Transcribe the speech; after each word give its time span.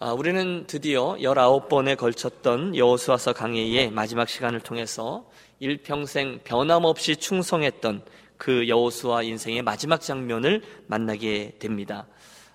아, 0.00 0.12
우리는 0.12 0.64
드디어 0.68 1.16
19번에 1.16 1.96
걸쳤던 1.96 2.76
여호수아서 2.76 3.32
강의의 3.32 3.90
마지막 3.90 4.28
시간을 4.28 4.60
통해서 4.60 5.28
일평생 5.58 6.38
변함없이 6.44 7.16
충성했던 7.16 8.04
그 8.36 8.68
여호수아 8.68 9.22
인생의 9.22 9.62
마지막 9.62 10.00
장면을 10.00 10.62
만나게 10.86 11.56
됩니다. 11.58 12.06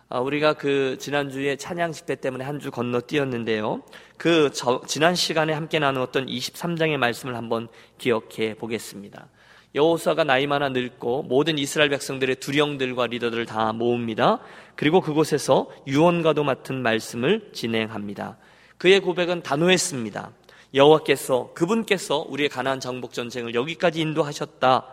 아, 0.07 0.21
우리가 0.21 0.53
그 0.53 0.97
지난주에 0.99 1.57
찬양 1.57 1.91
집회 1.91 2.15
때문에 2.15 2.45
한 2.45 2.59
주 2.61 2.71
건너뛰었는데요. 2.71 3.83
그 4.15 4.49
저, 4.53 4.81
지난 4.87 5.13
시간에 5.13 5.51
함께 5.51 5.79
나누었던 5.79 6.27
23장의 6.27 6.95
말씀을 6.95 7.35
한번 7.35 7.67
기억해 7.97 8.53
보겠습니다. 8.53 9.27
여호수아가 9.75 10.23
나이 10.23 10.45
많아 10.45 10.69
늙고 10.69 11.23
모든 11.23 11.57
이스라엘 11.57 11.89
백성들의 11.89 12.35
두령들과 12.37 13.07
리더들을 13.07 13.45
다 13.45 13.73
모읍니다. 13.73 14.39
그리고 14.75 15.01
그곳에서 15.01 15.69
유언과도 15.87 16.43
맡은 16.43 16.81
말씀을 16.83 17.49
진행합니다. 17.53 18.37
그의 18.77 18.99
고백은 18.99 19.43
단호했습니다. 19.43 20.31
여호와께서 20.75 21.51
그분께서 21.53 22.25
우리의 22.27 22.49
가나안 22.49 22.79
정복 22.79 23.13
전쟁을 23.13 23.55
여기까지 23.55 24.01
인도하셨다. 24.01 24.85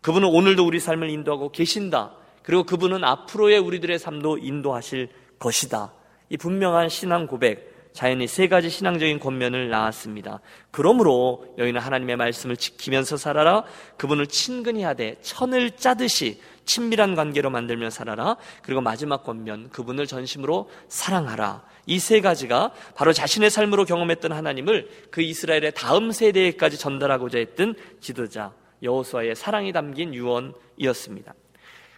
그분은 0.00 0.28
오늘도 0.28 0.66
우리 0.66 0.80
삶을 0.80 1.10
인도하고 1.10 1.50
계신다. 1.50 2.12
그리고 2.42 2.64
그분은 2.64 3.04
앞으로의 3.04 3.58
우리들의 3.58 3.98
삶도 3.98 4.38
인도하실 4.38 5.08
것이다. 5.38 5.92
이 6.30 6.36
분명한 6.36 6.88
신앙 6.88 7.26
고백, 7.26 7.77
자연히 7.92 8.26
세 8.26 8.48
가지 8.48 8.70
신앙적인 8.70 9.18
권면을 9.18 9.70
낳았습니다. 9.70 10.40
그러므로 10.70 11.46
여인은 11.58 11.80
하나님의 11.80 12.16
말씀을 12.16 12.56
지키면서 12.56 13.16
살아라. 13.16 13.64
그분을 13.96 14.26
친근히 14.26 14.82
하되 14.82 15.16
천을 15.22 15.72
짜듯이 15.72 16.40
친밀한 16.64 17.14
관계로 17.14 17.50
만들며 17.50 17.90
살아라. 17.90 18.36
그리고 18.62 18.80
마지막 18.80 19.24
권면, 19.24 19.70
그분을 19.70 20.06
전심으로 20.06 20.68
사랑하라. 20.88 21.64
이 21.86 21.98
세 21.98 22.20
가지가 22.20 22.72
바로 22.94 23.12
자신의 23.12 23.50
삶으로 23.50 23.84
경험했던 23.86 24.32
하나님을 24.32 24.88
그 25.10 25.22
이스라엘의 25.22 25.72
다음 25.74 26.12
세대에까지 26.12 26.78
전달하고자 26.78 27.38
했던 27.38 27.74
지도자 28.00 28.52
여호수아의 28.82 29.34
사랑이 29.34 29.72
담긴 29.72 30.14
유언이었습니다. 30.14 31.34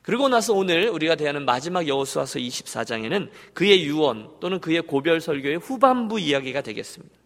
그리고 0.02 0.28
나서 0.28 0.54
오늘 0.54 0.88
우리가 0.88 1.14
대하는 1.14 1.44
마지막 1.44 1.86
여호수아서 1.86 2.38
24장에는 2.38 3.28
그의 3.52 3.84
유언 3.84 4.30
또는 4.40 4.60
그의 4.60 4.82
고별 4.82 5.20
설교의 5.20 5.58
후반부 5.58 6.18
이야기가 6.18 6.62
되겠습니다. 6.62 7.20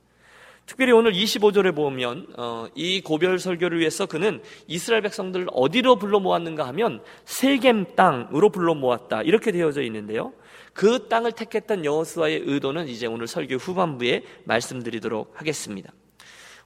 특별히 0.66 0.92
오늘 0.92 1.12
25절에 1.12 1.75
보면 1.75 2.27
어, 2.39 2.66
이 2.75 3.03
고별 3.03 3.39
설교를 3.39 3.78
위해서 3.78 4.06
그는 4.06 4.42
이스라엘 4.66 5.03
백성들을 5.03 5.48
어디로 5.53 5.97
불러 5.97 6.20
모았는가 6.20 6.66
하면 6.69 7.03
세겜 7.27 7.94
땅으로 7.97 8.48
불러 8.48 8.75
모았다 8.75 9.22
이렇게 9.22 9.53
되어져 9.53 9.83
있는데요. 9.83 10.33
그 10.72 11.06
땅을 11.09 11.33
택했던 11.33 11.84
여호수아의 11.84 12.42
의도는 12.47 12.88
이제 12.88 13.06
오늘 13.06 13.27
설교 13.27 13.56
후반부에 13.56 14.22
말씀드리도록 14.44 15.33
하겠습니다. 15.34 15.92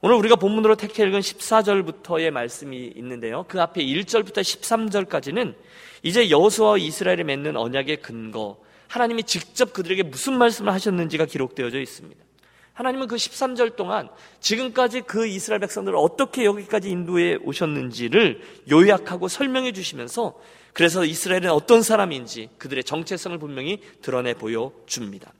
오늘 0.00 0.14
우리가 0.16 0.36
본문으로 0.36 0.76
택해 0.76 1.04
읽은 1.04 1.18
14절부터의 1.18 2.30
말씀이 2.30 2.92
있는데요. 2.96 3.44
그 3.48 3.60
앞에 3.60 3.84
1절부터 3.84 4.38
13절까지는 4.38 5.56
이제 6.02 6.30
여호수아와 6.30 6.78
이스라엘이 6.78 7.24
맺는 7.24 7.56
언약의 7.56 7.98
근거, 8.02 8.58
하나님이 8.88 9.24
직접 9.24 9.72
그들에게 9.72 10.04
무슨 10.04 10.38
말씀을 10.38 10.72
하셨는지가 10.72 11.26
기록되어져 11.26 11.80
있습니다. 11.80 12.24
하나님은 12.78 13.08
그 13.08 13.16
13절 13.16 13.74
동안 13.74 14.08
지금까지 14.38 15.00
그 15.00 15.26
이스라엘 15.26 15.58
백성들을 15.60 15.98
어떻게 15.98 16.44
여기까지 16.44 16.90
인도해 16.90 17.36
오셨는지를 17.42 18.40
요약하고 18.70 19.26
설명해 19.26 19.72
주시면서 19.72 20.38
그래서 20.72 21.04
이스라엘은 21.04 21.50
어떤 21.50 21.82
사람인지 21.82 22.50
그들의 22.56 22.84
정체성을 22.84 23.36
분명히 23.38 23.82
드러내 24.00 24.34
보여 24.34 24.72
줍니다. 24.86 25.32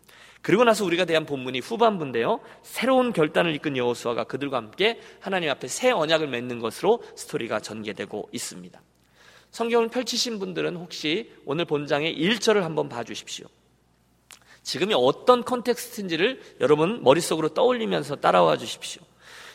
그리고 0.43 0.65
나서 0.65 0.85
우리가 0.85 1.05
대한 1.05 1.27
본문이 1.27 1.61
후반부인데요. 1.61 2.41
새로운 2.63 3.13
결단을 3.13 3.55
이끈 3.55 3.77
여호수아가 3.77 4.25
그들과 4.25 4.57
함께 4.57 4.99
하나님 5.21 5.51
앞에 5.51 5.69
새 5.69 5.93
언약을 5.93 6.27
맺는 6.27 6.59
것으로 6.59 7.05
스토리가 7.15 7.61
전개되고 7.61 8.31
있습니다. 8.33 8.81
성경을 9.51 9.89
펼치신 9.89 10.39
분들은 10.39 10.77
혹시 10.77 11.33
오늘 11.45 11.65
본장의 11.65 12.17
1절을 12.17 12.61
한번 12.61 12.89
봐 12.89 13.05
주십시오. 13.05 13.47
지금이 14.63 14.95
어떤 14.97 15.45
컨텍스트인지를 15.45 16.41
여러분 16.61 17.03
머릿속으로 17.03 17.49
떠올리면서 17.51 18.17
따라와 18.17 18.59
주십시오. 18.59 19.03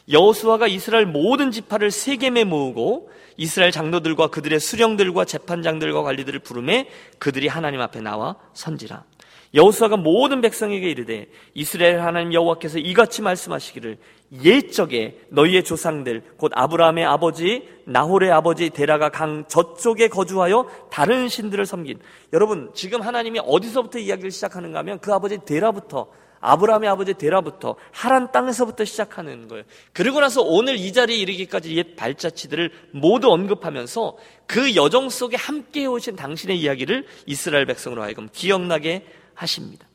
여호수아가 0.10 0.68
이스라엘 0.68 1.06
모든 1.06 1.52
지파를 1.52 1.92
세겜에 1.92 2.44
모으고 2.44 3.12
이스라엘 3.38 3.72
장로들과 3.72 4.28
그들의 4.28 4.60
수령들과 4.60 5.26
재판장들과 5.26 6.04
관리들을 6.04 6.40
부름해 6.40 6.90
그들이 7.20 7.48
하나님 7.48 7.80
앞에 7.82 8.02
나와 8.02 8.36
선지라. 8.54 9.04
여호수아가 9.54 9.98
모든 9.98 10.42
백성에게 10.42 10.90
이르되 10.90 11.28
이스라엘 11.54 12.00
하나님 12.02 12.34
여호와께서 12.34 12.80
이같이 12.80 13.22
말씀하시기를 13.22 13.98
옛적에 14.44 15.20
너희의 15.30 15.64
조상들 15.64 16.24
곧 16.38 16.52
아브라함의 16.56 17.06
아버지 17.06 17.68
나홀의 17.86 18.32
아버지 18.32 18.72
데라가 18.72 19.10
강 19.10 19.46
저쪽에 19.48 20.08
거주하여 20.08 20.68
다른 20.92 21.30
신들을 21.30 21.66
섬긴 21.66 22.00
여러분 22.34 22.72
지금 22.74 23.02
하나님이 23.02 23.42
어디서부터 23.46 24.00
이야기를 24.00 24.32
시작하는가 24.32 24.80
하면 24.80 25.00
그 25.00 25.14
아버지 25.14 25.38
데라부터 25.46 26.08
아브라함의 26.44 26.90
아버지 26.90 27.14
데라부터 27.14 27.76
하란 27.92 28.32
땅에서부터 28.32 28.84
시작하는 28.84 29.48
거예요. 29.48 29.64
그리고 29.94 30.20
나서 30.20 30.42
오늘 30.42 30.76
이 30.76 30.92
자리에 30.92 31.16
이르기까지 31.16 31.76
옛 31.78 31.96
발자취들을 31.96 32.70
모두 32.92 33.32
언급하면서 33.32 34.18
그 34.46 34.76
여정 34.76 35.10
속에 35.10 35.38
함께 35.38 35.86
오신 35.86 36.18
당신의 36.18 36.60
이야기를 36.60 37.06
이스라엘 37.28 37.66
백성으로 37.66 38.04
하여금 38.04 38.28
기억나게 38.34 39.06
하십니다. 39.36 39.88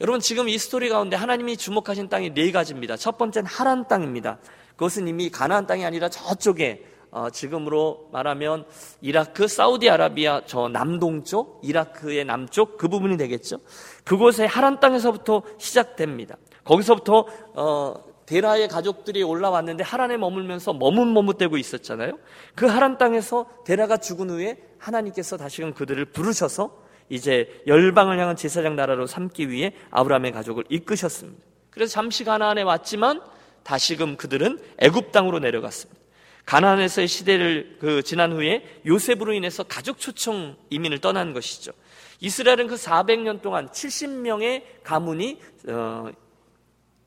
여러분 0.00 0.20
지금 0.20 0.48
이 0.48 0.58
스토리 0.58 0.88
가운데 0.88 1.16
하나님이 1.16 1.56
주목하신 1.56 2.08
땅이 2.08 2.34
네 2.34 2.50
가지입니다. 2.50 2.96
첫 2.96 3.18
번째는 3.18 3.46
하란 3.46 3.86
땅입니다. 3.86 4.38
그것은 4.76 5.06
이미 5.06 5.30
가나안 5.30 5.66
땅이 5.66 5.84
아니라 5.84 6.08
저쪽에 6.08 6.84
어, 7.12 7.28
지금으로 7.28 8.08
말하면 8.10 8.64
이라크, 9.02 9.46
사우디아라비아 9.46 10.42
저 10.46 10.68
남동쪽, 10.68 11.60
이라크의 11.62 12.24
남쪽 12.24 12.78
그 12.78 12.88
부분이 12.88 13.18
되겠죠. 13.18 13.58
그곳의 14.04 14.48
하란 14.48 14.80
땅에서부터 14.80 15.42
시작됩니다. 15.58 16.36
거기서부터 16.64 17.26
어, 17.54 17.94
데라의 18.24 18.68
가족들이 18.68 19.22
올라왔는데 19.22 19.84
하란에 19.84 20.16
머물면서 20.16 20.72
머뭇머뭇대고 20.72 21.58
있었잖아요. 21.58 22.18
그 22.54 22.66
하란 22.66 22.96
땅에서 22.96 23.46
데라가 23.66 23.98
죽은 23.98 24.30
후에 24.30 24.56
하나님께서 24.78 25.36
다시금 25.36 25.74
그들을 25.74 26.02
부르셔서 26.06 26.81
이제 27.12 27.62
열방을 27.66 28.18
향한 28.18 28.36
제사장 28.36 28.74
나라로 28.74 29.06
삼기 29.06 29.50
위해 29.50 29.74
아브라함의 29.90 30.32
가족을 30.32 30.64
이끄셨습니다. 30.70 31.44
그래서 31.68 31.92
잠시 31.92 32.24
가나안에 32.24 32.62
왔지만 32.62 33.20
다시금 33.64 34.16
그들은 34.16 34.58
애굽 34.78 35.12
땅으로 35.12 35.38
내려갔습니다. 35.38 36.00
가나안에서의 36.46 37.06
시대를 37.06 37.76
그 37.80 38.02
지난 38.02 38.32
후에 38.32 38.64
요셉으로 38.86 39.34
인해서 39.34 39.62
가족 39.62 39.98
초청 39.98 40.56
이민을 40.70 41.00
떠난 41.00 41.34
것이죠. 41.34 41.72
이스라엘은 42.20 42.66
그 42.66 42.76
400년 42.76 43.42
동안 43.42 43.68
70명의 43.68 44.62
가문이 44.82 45.38
어, 45.68 46.08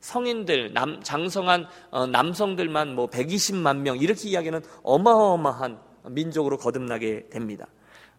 성인들 0.01 0.73
남, 0.73 1.01
장성한 1.01 1.65
어, 1.89 2.05
남성들만 2.05 2.93
뭐 2.93 3.09
120만 3.09 3.77
명 3.77 3.97
이렇게 3.97 4.29
이야기하는 4.29 4.61
어마어마한 4.83 5.79
민족으로 6.09 6.57
거듭나게 6.57 7.29
됩니다. 7.29 7.65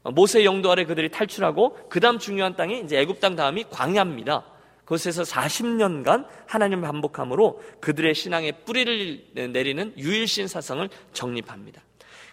어, 0.02 0.10
모세 0.10 0.44
영도 0.44 0.70
아래 0.70 0.84
그들이 0.84 1.10
탈출하고 1.10 1.88
그 1.88 2.00
다음 2.00 2.18
중요한 2.18 2.56
땅이 2.56 2.80
이제 2.80 2.98
애굽 3.00 3.20
땅 3.20 3.36
다음이 3.36 3.64
광야입니다. 3.70 4.44
그곳에서 4.86 5.22
40년간 5.24 6.26
하나님을 6.46 6.84
반복함으로 6.86 7.60
그들의 7.80 8.14
신앙의 8.14 8.64
뿌리를 8.64 9.50
내리는 9.52 9.92
유일신 9.98 10.46
사상을 10.46 10.88
정립합니다. 11.12 11.82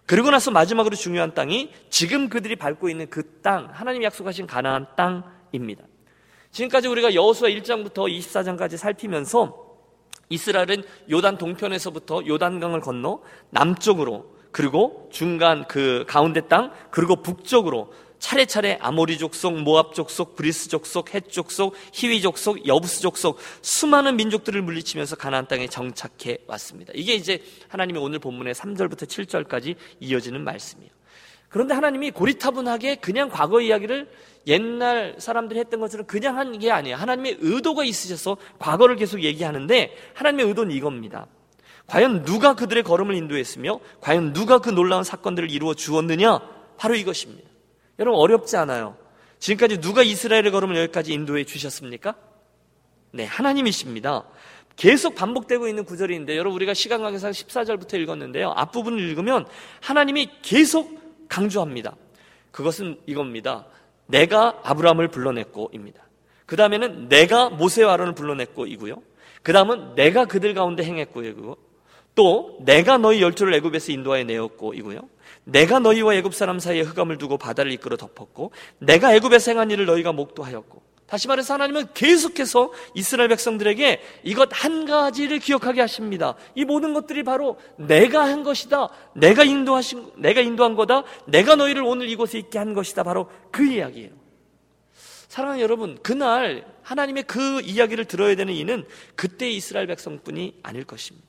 그리고 0.06 0.30
나서 0.30 0.52
마지막으로 0.52 0.96
중요한 0.96 1.34
땅이 1.34 1.72
지금 1.90 2.30
그들이 2.30 2.56
밟고 2.56 2.90
있는 2.90 3.10
그 3.10 3.40
땅, 3.42 3.70
하나님 3.72 4.04
약속하신 4.04 4.46
가나안 4.46 4.86
땅입니다. 4.96 5.84
지금까지 6.52 6.88
우리가 6.88 7.16
여호수아 7.16 7.50
1장부터 7.50 8.08
24장까지 8.08 8.78
살피면서 8.78 9.64
이스라엘은 10.30 10.84
요단 11.10 11.38
동편에서부터 11.38 12.28
요단강을 12.28 12.82
건너 12.82 13.22
남쪽으로 13.50 14.33
그리고 14.54 15.10
중간 15.12 15.68
그 15.68 16.06
가운데 16.08 16.40
땅, 16.48 16.72
그리고 16.92 17.18
북쪽으로 17.22 17.92
차례차례 18.20 18.78
아모리 18.80 19.18
족속, 19.18 19.60
모압 19.64 19.94
족속, 19.94 20.38
브리스 20.38 20.70
족속, 20.70 21.14
헷 21.14 21.30
족속, 21.30 21.76
히위 21.92 22.22
족속, 22.22 22.66
여부스 22.66 23.02
족속 23.02 23.38
수많은 23.62 24.16
민족들을 24.16 24.62
물리치면서 24.62 25.18
가나안 25.18 25.48
땅에 25.48 25.68
정착해 25.68 26.38
왔습니다. 26.48 26.94
이게 26.96 27.16
이제 27.16 27.44
하나님이 27.68 28.00
오늘 28.00 28.20
본문의 28.20 28.54
3절부터 28.54 29.08
7절까지 29.08 29.76
이어지는 30.00 30.42
말씀이에요. 30.46 30.90
그런데 31.50 31.74
하나님이 31.74 32.12
고리타분하게 32.12 32.96
그냥 32.96 33.30
과거 33.30 33.60
이야기를 33.60 34.10
옛날 34.48 35.16
사람들이 35.20 35.60
했던 35.60 35.80
것처럼 35.82 36.08
그냥 36.08 36.38
한 36.38 36.54
게 36.60 36.72
아니에요. 36.72 36.96
하나님의 36.96 37.40
의도가 37.42 37.84
있으셔서 37.84 38.38
과거를 38.60 38.96
계속 38.96 39.22
얘기하는데 39.22 39.96
하나님의 40.14 40.48
의도는 40.48 40.74
이겁니다. 40.76 41.28
과연 41.88 42.24
누가 42.24 42.56
그들의 42.56 42.84
걸음을 42.84 43.16
인도했으며 43.16 43.80
과연 44.02 44.34
누가 44.34 44.60
그 44.60 44.70
놀라운 44.70 45.04
사건들을 45.04 45.52
이루어 45.52 45.74
주었느냐? 45.74 46.40
바로 46.78 46.96
이것입니다. 46.96 47.50
여러분 48.00 48.20
어렵지 48.20 48.58
않아요. 48.58 48.98
지금까지 49.40 49.82
누가 49.82 50.04
이스라엘의 50.04 50.52
걸음을 50.52 50.78
여기까지 50.78 51.14
인도해 51.14 51.44
주셨습니까? 51.44 52.16
네, 53.12 53.26
하나님이십니다. 53.26 54.24
계속 54.76 55.16
반복되고 55.16 55.68
있는 55.68 55.86
구절인데 55.86 56.36
여러분 56.36 56.56
우리가 56.56 56.74
시간 56.74 57.02
관계상 57.02 57.32
14절부터 57.32 58.00
읽었는데요. 58.02 58.54
앞부분을 58.56 59.00
읽으면 59.00 59.46
하나님이 59.82 60.30
계속 60.42 61.28
강조합니다. 61.30 61.96
그것은 62.52 63.00
이겁니다. 63.06 63.66
내가 64.08 64.60
아브라함을 64.64 65.10
불러냈고입니다. 65.10 66.02
그 66.46 66.56
다음에는 66.56 67.10
내가 67.10 67.50
모세와 67.50 67.94
아론을 67.94 68.16
불러냈고이고요. 68.16 69.02
그 69.44 69.54
다음은 69.54 69.96
내가 69.96 70.26
그들 70.26 70.54
가운데 70.54 70.84
행했고이고 70.84 71.58
또 72.16 72.58
내가 72.62 72.98
너희 72.98 73.22
열조를 73.22 73.54
애굽에서 73.56 73.92
인도하여 73.92 74.24
내었고 74.24 74.74
이고요. 74.74 75.02
내가 75.46 75.80
너희와 75.80 76.16
애굽 76.16 76.34
사람 76.34 76.60
사이에 76.60 76.82
흑암을 76.82 77.18
두고 77.18 77.38
바다를 77.38 77.72
이끌어 77.72 77.98
덮었고 77.98 78.52
내가 78.80 79.14
애굽에서 79.16 79.52
행한 79.52 79.72
일을 79.72 79.86
너희가 79.86 80.14
목도하였고 80.14 80.84
다시 81.06 81.28
말해서 81.28 81.54
하나님은 81.54 81.90
계속해서 81.94 82.72
이스라엘 82.96 83.30
백성들에게 83.30 84.02
이것 84.24 84.50
한 84.52 84.86
가지를 84.86 85.40
기억하게 85.40 85.82
하십니다. 85.82 86.36
이 86.56 86.66
모든 86.66 86.94
것들이 86.94 87.24
바로 87.24 87.60
내가 87.78 88.24
한 88.24 88.44
것이다. 88.44 88.90
내가 89.16 89.44
인도하신 89.44 90.14
내가 90.18 90.42
인도한 90.42 90.76
거다. 90.76 91.04
내가 91.28 91.56
너희를 91.56 91.84
오늘 91.84 92.10
이곳에 92.10 92.40
있게 92.40 92.58
한 92.58 92.74
것이다. 92.74 93.04
바로 93.04 93.30
그 93.52 93.64
이야기예요. 93.64 94.10
사랑하는 95.28 95.62
여러분, 95.62 95.98
그날 96.02 96.66
하나님의 96.84 97.24
그 97.24 97.62
이야기를 97.62 98.06
들어야 98.06 98.36
되는 98.36 98.54
이는 98.54 98.86
그때 99.16 99.50
이스라엘 99.50 99.88
백성뿐이 99.88 100.60
아닐 100.64 100.84
것입니다. 100.84 101.28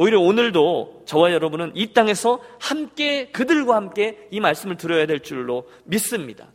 오히려 0.00 0.18
오늘도 0.18 1.02
저와 1.04 1.30
여러분은 1.30 1.72
이 1.74 1.92
땅에서 1.92 2.40
함께 2.58 3.26
그들과 3.32 3.76
함께 3.76 4.28
이 4.30 4.40
말씀을 4.40 4.78
들어야 4.78 5.04
될 5.04 5.20
줄로 5.20 5.68
믿습니다. 5.84 6.46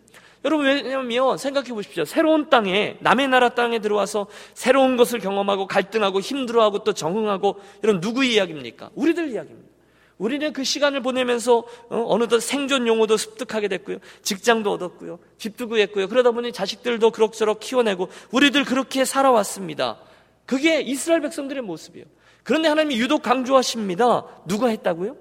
여러분 0.43 0.65
왜냐면 0.65 1.37
생각해 1.37 1.69
보십시오. 1.69 2.05
새로운 2.05 2.49
땅에 2.49 2.97
남의 3.01 3.27
나라 3.27 3.49
땅에 3.49 3.77
들어와서 3.77 4.25
새로운 4.55 4.97
것을 4.97 5.19
경험하고 5.19 5.67
갈등하고 5.67 6.21
힘들어하고 6.21 6.83
또 6.83 6.93
적응하고 6.93 7.61
이런 7.83 7.99
누구의 7.99 8.33
이야기입니까? 8.33 8.89
우리들 8.95 9.29
이야기입니다. 9.29 9.69
우리는 10.17 10.51
그 10.51 10.63
시간을 10.63 11.03
보내면서 11.03 11.65
어, 11.89 12.17
느덧 12.17 12.39
생존 12.39 12.87
용어도 12.87 13.15
습득하게 13.15 13.67
됐고요. 13.67 13.99
직장도 14.23 14.71
얻었고요. 14.71 15.19
집도 15.37 15.67
구했고요. 15.67 16.07
그러다 16.07 16.31
보니 16.31 16.51
자식들도 16.51 17.11
그럭저럭 17.11 17.59
키워내고 17.59 18.09
우리들 18.31 18.63
그렇게 18.63 19.05
살아왔습니다. 19.05 19.99
그게 20.47 20.81
이스라엘 20.81 21.21
백성들의 21.21 21.61
모습이에요. 21.61 22.07
그런데 22.45 22.69
하나님이 22.69 22.99
유독 22.99 23.23
강조하십니다. 23.23 24.23
누가 24.45 24.67
했다고요? 24.67 25.17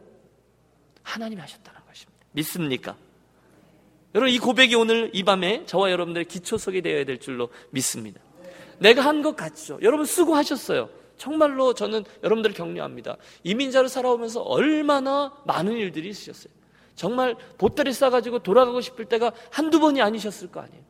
하나님이 1.03 1.41
하셨다는 1.41 1.81
것입니다. 1.87 2.27
믿습니까? 2.33 2.97
여러분 4.15 4.33
이 4.33 4.39
고백이 4.39 4.75
오늘 4.75 5.11
이 5.15 5.25
밤에 5.25 5.65
저와 5.67 5.91
여러분들의 5.91 6.27
기초석이 6.27 6.83
되어야 6.83 7.05
될 7.05 7.19
줄로 7.19 7.49
믿습니다. 7.71 8.21
내가 8.79 9.03
한 9.03 9.23
것 9.23 9.35
같죠. 9.37 9.79
여러분 9.83 10.05
수고하셨어요. 10.05 10.91
정말로 11.17 11.73
저는 11.73 12.05
여러분들을 12.23 12.55
격려합니다. 12.55 13.17
이민자로 13.43 13.89
살아오면서 13.89 14.43
얼마나 14.43 15.33
많은 15.47 15.73
일들이 15.73 16.11
있으셨어요. 16.11 16.53
정말 16.95 17.37
보따리 17.57 17.93
싸가지고 17.95 18.41
돌아가고 18.41 18.83
싶을 18.83 19.07
때가 19.07 19.33
한두 19.51 19.81
번이 19.81 20.03
아니셨을 20.03 20.49
거 20.53 20.61
아니에요. 20.61 20.83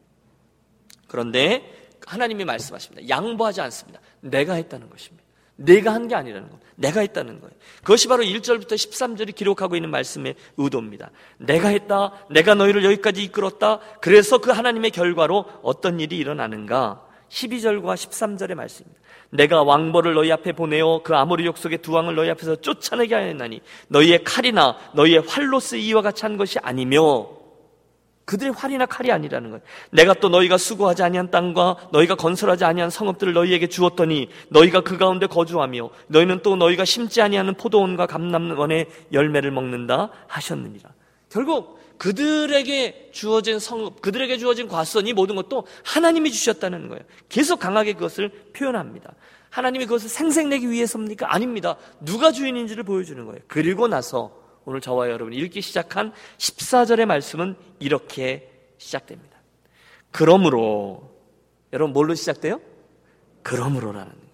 그런데 1.06 1.88
하나님이 2.06 2.44
말씀하십니다. 2.44 3.08
양보하지 3.08 3.60
않습니다. 3.60 4.00
내가 4.20 4.54
했다는 4.54 4.90
것입니다. 4.90 5.23
내가 5.56 5.94
한 5.94 6.08
게 6.08 6.14
아니라는 6.14 6.50
것. 6.50 6.58
내가 6.76 7.00
했다는 7.00 7.40
거예요. 7.40 7.54
그것이 7.82 8.08
바로 8.08 8.24
1절부터 8.24 8.72
13절이 8.72 9.34
기록하고 9.34 9.76
있는 9.76 9.90
말씀의 9.90 10.34
의도입니다. 10.56 11.10
내가 11.38 11.68
했다. 11.68 12.12
내가 12.30 12.54
너희를 12.54 12.84
여기까지 12.84 13.22
이끌었다. 13.22 13.78
그래서 14.00 14.38
그 14.38 14.50
하나님의 14.50 14.90
결과로 14.90 15.44
어떤 15.62 16.00
일이 16.00 16.16
일어나는가? 16.16 17.06
12절과 17.28 17.94
13절의 17.94 18.54
말씀입니다. 18.54 19.00
내가 19.30 19.62
왕벌을 19.62 20.14
너희 20.14 20.30
앞에 20.32 20.52
보내어 20.52 21.02
그 21.02 21.14
아모리 21.16 21.44
족속의 21.44 21.78
두 21.78 21.92
왕을 21.92 22.14
너희 22.14 22.30
앞에서 22.30 22.56
쫓아내게 22.56 23.14
하였나니 23.14 23.60
너희의 23.88 24.22
칼이나 24.24 24.76
너희의 24.94 25.20
활로 25.26 25.58
쓰이와 25.60 26.02
같이 26.02 26.22
한 26.24 26.36
것이 26.36 26.58
아니며 26.60 27.28
그들의 28.24 28.52
활이나 28.54 28.86
칼이 28.86 29.12
아니라는 29.12 29.50
거예요. 29.50 29.62
내가 29.90 30.14
또 30.14 30.28
너희가 30.28 30.56
수고하지 30.56 31.02
아니한 31.02 31.30
땅과 31.30 31.88
너희가 31.92 32.14
건설하지 32.14 32.64
아니한 32.64 32.90
성읍들을 32.90 33.32
너희에게 33.34 33.66
주었더니 33.66 34.30
너희가 34.48 34.80
그 34.80 34.96
가운데 34.96 35.26
거주하며 35.26 35.90
너희는 36.08 36.40
또 36.42 36.56
너희가 36.56 36.84
심지 36.84 37.20
아니하는 37.20 37.54
포도원과 37.54 38.06
감남원의 38.06 38.88
열매를 39.12 39.50
먹는다 39.50 40.10
하셨느니라. 40.26 40.90
결국 41.28 41.80
그들에게 41.98 43.10
주어진 43.12 43.58
성읍, 43.58 44.00
그들에게 44.00 44.38
주어진 44.38 44.68
과선 44.68 45.06
이 45.06 45.12
모든 45.12 45.36
것도 45.36 45.66
하나님이 45.84 46.30
주셨다는 46.30 46.88
거예요. 46.88 47.02
계속 47.28 47.60
강하게 47.60 47.92
그것을 47.92 48.30
표현합니다. 48.52 49.12
하나님이 49.50 49.86
그것을 49.86 50.08
생생내기 50.08 50.68
위해서입니까? 50.68 51.32
아닙니다. 51.32 51.76
누가 52.00 52.32
주인인지를 52.32 52.82
보여주는 52.82 53.24
거예요. 53.24 53.40
그리고 53.46 53.86
나서 53.86 54.43
오늘 54.66 54.80
저와 54.80 55.10
여러분이 55.10 55.36
읽기 55.36 55.60
시작한 55.60 56.12
14절의 56.38 57.06
말씀은 57.06 57.56
이렇게 57.78 58.50
시작됩니다. 58.78 59.38
그러므로 60.10 61.10
여러분 61.72 61.92
뭘로 61.92 62.14
시작돼요? 62.14 62.60
그러므로라는 63.42 64.10
거예요. 64.10 64.24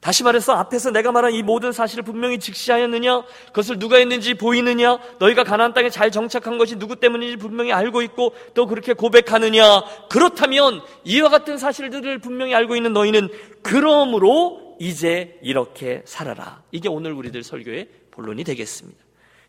다시 0.00 0.24
말해서 0.24 0.54
앞에서 0.54 0.90
내가 0.90 1.12
말한 1.12 1.32
이 1.32 1.44
모든 1.44 1.70
사실을 1.70 2.02
분명히 2.02 2.40
직시하였느냐? 2.40 3.22
그것을 3.46 3.78
누가 3.78 3.98
했는지 3.98 4.34
보이느냐? 4.34 4.98
너희가 5.20 5.44
가나안 5.44 5.74
땅에 5.74 5.90
잘 5.90 6.10
정착한 6.10 6.58
것이 6.58 6.76
누구 6.76 6.96
때문인지 6.96 7.36
분명히 7.36 7.72
알고 7.72 8.02
있고 8.02 8.34
또 8.52 8.66
그렇게 8.66 8.94
고백하느냐? 8.94 9.62
그렇다면 10.10 10.82
이와 11.04 11.28
같은 11.28 11.56
사실들을 11.56 12.18
분명히 12.18 12.52
알고 12.52 12.74
있는 12.74 12.92
너희는 12.92 13.28
그러므로 13.62 14.76
이제 14.80 15.38
이렇게 15.40 16.02
살아라. 16.04 16.64
이게 16.72 16.88
오늘 16.88 17.12
우리들 17.12 17.44
설교의 17.44 17.88
본론이 18.10 18.42
되겠습니다. 18.42 18.98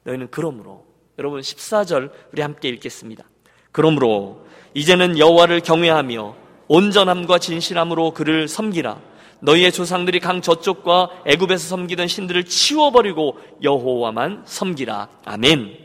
너희는 0.04 0.28
그러므로 0.32 0.86
여러분 1.20 1.42
14절 1.42 2.12
우리 2.32 2.42
함께 2.42 2.70
읽겠습니다. 2.70 3.24
그러므로 3.72 4.46
이제는 4.74 5.18
여호와를 5.18 5.62
경외하며 5.62 6.36
온전함과 6.68 7.40
진실함으로 7.40 8.12
그를 8.12 8.48
섬기라. 8.48 9.00
너희의 9.42 9.72
조상들이 9.72 10.20
강 10.20 10.42
저쪽과 10.42 11.24
애굽에서 11.26 11.68
섬기던 11.68 12.08
신들을 12.08 12.46
치워버리고 12.46 13.38
여호와만 13.62 14.44
섬기라. 14.46 15.10
아멘. 15.26 15.78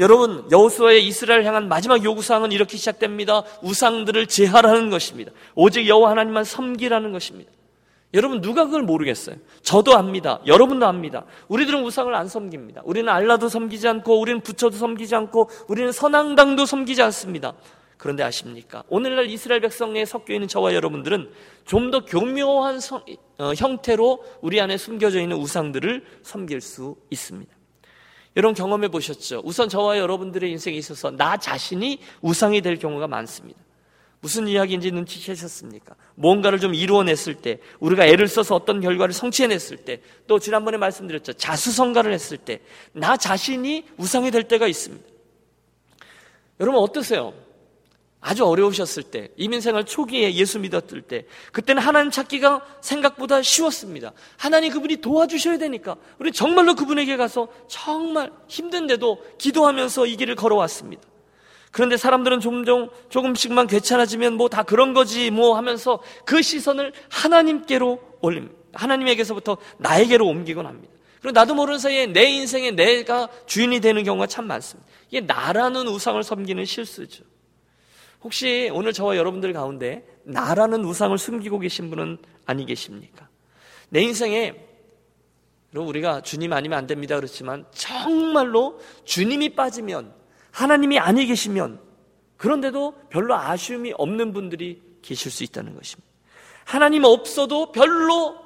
여러분 0.00 0.46
여호수아의 0.50 1.06
이스라엘 1.06 1.44
향한 1.44 1.68
마지막 1.68 2.04
요구 2.04 2.22
사항은 2.22 2.52
이렇게 2.52 2.76
시작됩니다. 2.76 3.42
우상들을 3.62 4.26
제하라는 4.26 4.90
것입니다. 4.90 5.32
오직 5.54 5.88
여호와 5.88 6.10
하나님만 6.10 6.44
섬기라는 6.44 7.12
것입니다. 7.12 7.50
여러분 8.14 8.40
누가 8.40 8.64
그걸 8.64 8.82
모르겠어요? 8.82 9.36
저도 9.62 9.94
압니다. 9.96 10.40
여러분도 10.46 10.86
압니다. 10.86 11.24
우리들은 11.48 11.82
우상을 11.84 12.14
안 12.14 12.26
섬깁니다. 12.26 12.82
우리는 12.84 13.08
알라도 13.12 13.48
섬기지 13.48 13.86
않고 13.86 14.18
우리는 14.18 14.40
부처도 14.40 14.76
섬기지 14.76 15.14
않고 15.14 15.50
우리는 15.68 15.92
선앙당도 15.92 16.64
섬기지 16.64 17.02
않습니다. 17.02 17.54
그런데 17.98 18.22
아십니까? 18.22 18.84
오늘날 18.88 19.28
이스라엘 19.28 19.60
백성에 19.60 20.04
섞여 20.04 20.32
있는 20.32 20.48
저와 20.48 20.72
여러분들은 20.72 21.30
좀 21.66 21.90
더 21.90 22.04
교묘한 22.04 22.80
성, 22.80 23.02
어, 23.38 23.52
형태로 23.54 24.24
우리 24.40 24.60
안에 24.60 24.76
숨겨져 24.78 25.20
있는 25.20 25.36
우상들을 25.36 26.04
섬길 26.22 26.60
수 26.60 26.96
있습니다. 27.10 27.52
여러분 28.36 28.54
경험해 28.54 28.88
보셨죠? 28.88 29.42
우선 29.44 29.68
저와 29.68 29.98
여러분들의 29.98 30.50
인생에 30.50 30.76
있어서 30.76 31.10
나 31.10 31.36
자신이 31.36 31.98
우상이 32.22 32.60
될 32.60 32.78
경우가 32.78 33.08
많습니다. 33.08 33.60
무슨 34.20 34.48
이야기인지 34.48 34.90
눈치채셨습니까? 34.90 35.94
뭔가를 36.16 36.58
좀 36.58 36.74
이루어냈을 36.74 37.34
때, 37.34 37.58
우리가 37.78 38.06
애를 38.06 38.26
써서 38.26 38.54
어떤 38.54 38.80
결과를 38.80 39.14
성취해냈을 39.14 39.78
때, 39.78 40.00
또 40.26 40.38
지난번에 40.38 40.76
말씀드렸죠. 40.76 41.34
자수성가를 41.34 42.12
했을 42.12 42.36
때, 42.36 42.60
나 42.92 43.16
자신이 43.16 43.84
우상이 43.96 44.30
될 44.30 44.44
때가 44.44 44.66
있습니다. 44.66 45.04
여러분 46.60 46.82
어떠세요? 46.82 47.32
아주 48.20 48.44
어려우셨을 48.44 49.04
때, 49.04 49.28
이민생활 49.36 49.84
초기에 49.84 50.34
예수 50.34 50.58
믿었을 50.58 51.02
때, 51.02 51.24
그때는 51.52 51.80
하나님 51.80 52.10
찾기가 52.10 52.66
생각보다 52.80 53.42
쉬웠습니다. 53.42 54.12
하나님 54.36 54.72
그분이 54.72 54.96
도와주셔야 54.96 55.58
되니까, 55.58 55.94
우리 56.18 56.32
정말로 56.32 56.74
그분에게 56.74 57.16
가서 57.16 57.46
정말 57.68 58.32
힘든데도 58.48 59.36
기도하면서 59.38 60.06
이 60.06 60.16
길을 60.16 60.34
걸어왔습니다. 60.34 61.02
그런데 61.70 61.96
사람들은 61.96 62.40
점점 62.40 62.90
조금씩만 63.08 63.66
괜찮아지면 63.66 64.34
뭐 64.34 64.48
다 64.48 64.62
그런 64.62 64.94
거지 64.94 65.30
뭐 65.30 65.56
하면서 65.56 66.00
그 66.24 66.42
시선을 66.42 66.92
하나님께로 67.10 68.00
올립니다. 68.20 68.56
하나님에게서부터 68.72 69.58
나에게로 69.78 70.26
옮기곤 70.26 70.66
합니다. 70.66 70.94
그리고 71.20 71.32
나도 71.32 71.54
모르는 71.54 71.78
사이에 71.78 72.06
내 72.06 72.24
인생에 72.24 72.70
내가 72.70 73.28
주인이 73.46 73.80
되는 73.80 74.04
경우가 74.04 74.26
참 74.26 74.46
많습니다. 74.46 74.88
이게 75.08 75.20
나라는 75.20 75.86
우상을 75.88 76.22
섬기는 76.22 76.64
실수죠. 76.64 77.24
혹시 78.22 78.70
오늘 78.72 78.92
저와 78.92 79.16
여러분들 79.16 79.52
가운데 79.52 80.04
나라는 80.24 80.84
우상을 80.84 81.16
숨기고 81.18 81.58
계신 81.60 81.90
분은 81.90 82.18
아니 82.46 82.66
계십니까? 82.66 83.28
내 83.90 84.00
인생에 84.02 84.54
우리가 85.74 86.22
주님 86.22 86.52
아니면 86.52 86.78
안 86.78 86.86
됩니다 86.86 87.16
그렇지만 87.16 87.66
정말로 87.72 88.80
주님이 89.04 89.50
빠지면 89.50 90.12
하나님이 90.58 90.98
아니 90.98 91.24
계시면 91.24 91.78
그런데도 92.36 92.94
별로 93.10 93.36
아쉬움이 93.36 93.94
없는 93.96 94.32
분들이 94.32 94.82
계실 95.02 95.30
수 95.30 95.44
있다는 95.44 95.76
것입니다. 95.76 96.08
하나님 96.64 97.04
없어도 97.04 97.70
별로 97.70 98.36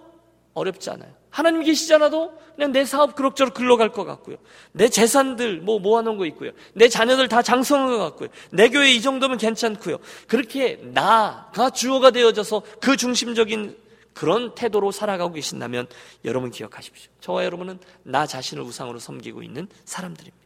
어렵지 0.53 0.91
않아요. 0.91 1.11
하나님 1.31 1.63
계시지 1.63 1.95
않아도 1.95 2.33
그냥 2.55 2.73
내 2.73 2.85
사업 2.85 3.15
그럭저럭 3.15 3.55
글러갈 3.55 3.93
것 3.93 4.05
같고요. 4.05 4.37
내 4.73 4.91
재산들 4.91 5.63
뭐 5.63 5.79
모아놓은 5.79 6.19
거 6.19 6.27
있고요. 6.27 6.51
내 6.75 6.91
자녀들 6.91 7.29
다 7.29 7.41
장성한 7.41 7.89
것 7.89 7.99
같고요. 7.99 8.29
내 8.51 8.69
교회 8.69 8.91
이 8.93 9.01
정도면 9.01 9.39
괜찮고요. 9.39 9.97
그렇게 10.29 10.83
나가 10.93 11.71
주어가 11.71 12.11
되어져서 12.11 12.63
그 12.83 12.99
중심적인 12.99 13.75
그런 14.13 14.55
태도로 14.55 14.93
살아가고 14.93 15.33
계신다면 15.33 15.87
여러분 16.27 16.51
기억하십시오. 16.51 17.11
저와 17.21 17.47
여러분은 17.47 17.79
나 18.03 18.27
자신을 18.27 18.63
우상으로 18.65 18.99
섬기고 18.99 19.43
있는 19.43 19.67
사람들입니다. 19.87 20.42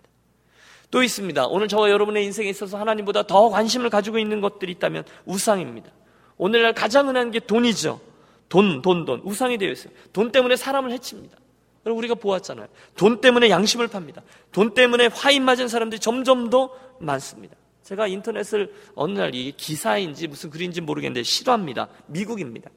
또 0.90 1.02
있습니다. 1.02 1.46
오늘 1.46 1.68
저와 1.68 1.90
여러분의 1.90 2.24
인생에 2.24 2.48
있어서 2.48 2.78
하나님보다 2.78 3.24
더 3.24 3.48
관심을 3.48 3.90
가지고 3.90 4.18
있는 4.18 4.40
것들이 4.40 4.72
있다면 4.72 5.04
우상입니다. 5.24 5.90
오늘날 6.36 6.74
가장 6.74 7.08
흔한 7.08 7.30
게 7.30 7.40
돈이죠. 7.40 8.00
돈, 8.48 8.82
돈, 8.82 9.04
돈. 9.04 9.20
우상이 9.24 9.58
되어 9.58 9.70
있어요. 9.70 9.92
돈 10.12 10.30
때문에 10.30 10.56
사람을 10.56 10.92
해칩니다. 10.92 11.36
여러분 11.84 11.98
우리가 11.98 12.14
보았잖아요. 12.14 12.66
돈 12.96 13.20
때문에 13.20 13.48
양심을 13.50 13.88
팝니다. 13.88 14.22
돈 14.52 14.74
때문에 14.74 15.06
화인 15.06 15.44
맞은 15.44 15.68
사람들이 15.68 16.00
점점 16.00 16.50
더 16.50 16.70
많습니다. 16.98 17.56
제가 17.82 18.08
인터넷을 18.08 18.74
어느 18.96 19.16
날 19.16 19.34
이게 19.34 19.52
기사인지 19.52 20.26
무슨 20.26 20.50
글인지 20.50 20.80
모르겠는데 20.80 21.22
싫어합니다. 21.22 21.88
미국입니다. 22.06 22.70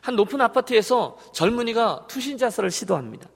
한 0.00 0.16
높은 0.16 0.40
아파트에서 0.40 1.18
젊은이가 1.34 2.06
투신 2.08 2.38
자살을 2.38 2.70
시도합니다. 2.70 3.28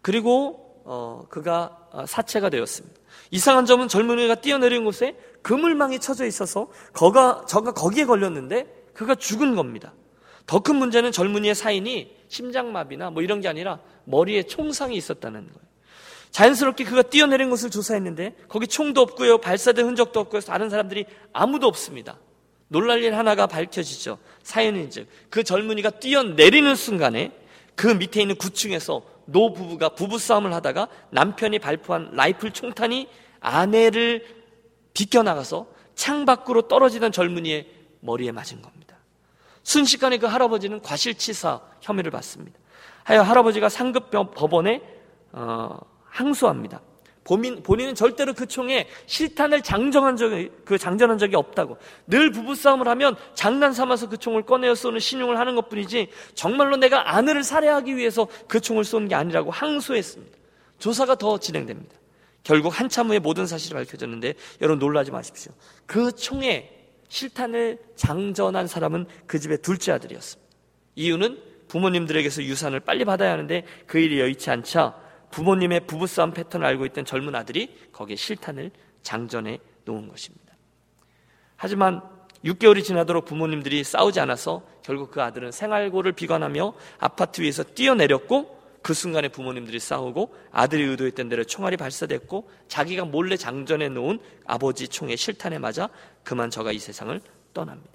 그리고 0.00 0.61
어, 0.84 1.24
그가 1.28 1.76
어, 1.90 2.06
사체가 2.06 2.50
되었습니다. 2.50 3.00
이상한 3.30 3.66
점은 3.66 3.88
젊은이가 3.88 4.36
뛰어내린 4.36 4.84
곳에 4.84 5.16
그물망이 5.42 5.98
쳐져 5.98 6.26
있어서 6.26 6.70
거가 6.92 7.44
저가 7.48 7.72
거기에 7.72 8.04
걸렸는데 8.04 8.66
그가 8.94 9.14
죽은 9.14 9.54
겁니다. 9.54 9.94
더 10.46 10.60
큰 10.60 10.76
문제는 10.76 11.12
젊은이의 11.12 11.54
사인이 11.54 12.16
심장마비나 12.28 13.10
뭐 13.10 13.22
이런 13.22 13.40
게 13.40 13.48
아니라 13.48 13.80
머리에 14.04 14.42
총상이 14.42 14.96
있었다는 14.96 15.40
거예요. 15.40 15.72
자연스럽게 16.30 16.84
그가 16.84 17.02
뛰어내린 17.02 17.50
것을 17.50 17.70
조사했는데 17.70 18.36
거기 18.48 18.66
총도 18.66 19.00
없고요, 19.02 19.38
발사된 19.38 19.86
흔적도 19.86 20.18
없고요, 20.20 20.40
다른 20.40 20.70
사람들이 20.70 21.04
아무도 21.32 21.66
없습니다. 21.66 22.18
놀랄 22.68 23.02
일 23.02 23.14
하나가 23.14 23.46
밝혀지죠. 23.46 24.18
사연인즉 24.42 25.06
그 25.28 25.44
젊은이가 25.44 25.90
뛰어내리는 25.90 26.74
순간에 26.74 27.32
그 27.74 27.86
밑에 27.86 28.22
있는 28.22 28.36
구층에서 28.36 29.02
노 29.32 29.52
부부가 29.52 29.90
부부싸움을 29.90 30.52
하다가 30.54 30.88
남편이 31.10 31.58
발포한 31.58 32.10
라이플 32.12 32.52
총탄이 32.52 33.08
아내를 33.40 34.24
비껴나가서 34.94 35.66
창 35.94 36.24
밖으로 36.24 36.68
떨어지던 36.68 37.12
젊은이의 37.12 37.68
머리에 38.00 38.32
맞은 38.32 38.62
겁니다. 38.62 38.96
순식간에 39.62 40.18
그 40.18 40.26
할아버지는 40.26 40.80
과실치사 40.82 41.60
혐의를 41.80 42.10
받습니다. 42.10 42.58
하여 43.04 43.22
할아버지가 43.22 43.68
상급 43.68 44.10
법원에 44.10 44.82
어, 45.32 45.78
항소합니다. 46.04 46.80
본인, 47.24 47.62
본인은 47.62 47.94
절대로 47.94 48.34
그 48.34 48.46
총에 48.46 48.88
실탄을 49.06 49.62
장정한 49.62 50.16
적이, 50.16 50.50
그 50.64 50.76
장전한 50.76 51.18
적이 51.18 51.36
없다고. 51.36 51.78
늘 52.06 52.32
부부싸움을 52.32 52.88
하면 52.88 53.16
장난 53.34 53.72
삼아서 53.72 54.08
그 54.08 54.16
총을 54.16 54.42
꺼내어 54.42 54.74
쏘는 54.74 54.98
시늉을 54.98 55.38
하는 55.38 55.54
것 55.54 55.68
뿐이지 55.68 56.08
정말로 56.34 56.76
내가 56.76 57.14
아내를 57.14 57.42
살해하기 57.44 57.96
위해서 57.96 58.26
그 58.48 58.60
총을 58.60 58.84
쏜 58.84 59.06
게 59.08 59.14
아니라고 59.14 59.50
항소했습니다. 59.50 60.36
조사가 60.78 61.14
더 61.16 61.38
진행됩니다. 61.38 61.94
결국 62.42 62.78
한참 62.78 63.08
후에 63.08 63.20
모든 63.20 63.46
사실이 63.46 63.74
밝혀졌는데 63.74 64.34
여러분 64.60 64.80
놀라지 64.80 65.12
마십시오. 65.12 65.52
그 65.86 66.10
총에 66.12 66.70
실탄을 67.08 67.78
장전한 67.94 68.66
사람은 68.66 69.06
그 69.26 69.38
집의 69.38 69.58
둘째 69.58 69.92
아들이었습니다. 69.92 70.50
이유는 70.96 71.38
부모님들에게서 71.68 72.42
유산을 72.42 72.80
빨리 72.80 73.04
받아야 73.04 73.32
하는데 73.32 73.64
그 73.86 73.98
일이 73.98 74.18
여의치 74.18 74.50
않자 74.50 74.94
부모님의 75.32 75.86
부부싸움 75.86 76.32
패턴을 76.32 76.64
알고 76.66 76.86
있던 76.86 77.04
젊은 77.04 77.34
아들이 77.34 77.76
거기에 77.92 78.14
실탄을 78.14 78.70
장전해 79.02 79.58
놓은 79.84 80.08
것입니다. 80.08 80.54
하지만 81.56 82.02
6개월이 82.44 82.84
지나도록 82.84 83.24
부모님들이 83.24 83.84
싸우지 83.84 84.20
않아서 84.20 84.62
결국 84.82 85.10
그 85.10 85.22
아들은 85.22 85.52
생활고를 85.52 86.12
비관하며 86.12 86.74
아파트 86.98 87.40
위에서 87.40 87.62
뛰어내렸고 87.62 88.62
그 88.82 88.94
순간에 88.94 89.28
부모님들이 89.28 89.78
싸우고 89.78 90.34
아들이 90.50 90.82
의도했던 90.82 91.28
대로 91.28 91.44
총알이 91.44 91.76
발사됐고 91.76 92.50
자기가 92.66 93.04
몰래 93.04 93.36
장전해 93.36 93.88
놓은 93.88 94.18
아버지 94.44 94.88
총의 94.88 95.16
실탄에 95.16 95.58
맞아 95.58 95.88
그만 96.24 96.50
저가 96.50 96.72
이 96.72 96.78
세상을 96.78 97.20
떠납니다. 97.54 97.92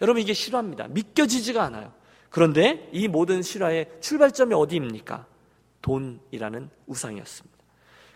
여러분 0.00 0.22
이게 0.22 0.32
실화입니다. 0.32 0.88
믿겨지지가 0.88 1.62
않아요. 1.64 1.92
그런데 2.30 2.88
이 2.92 3.08
모든 3.08 3.42
실화의 3.42 3.88
출발점이 4.00 4.54
어디입니까? 4.54 5.26
돈이라는 5.82 6.70
우상이었습니다. 6.86 7.58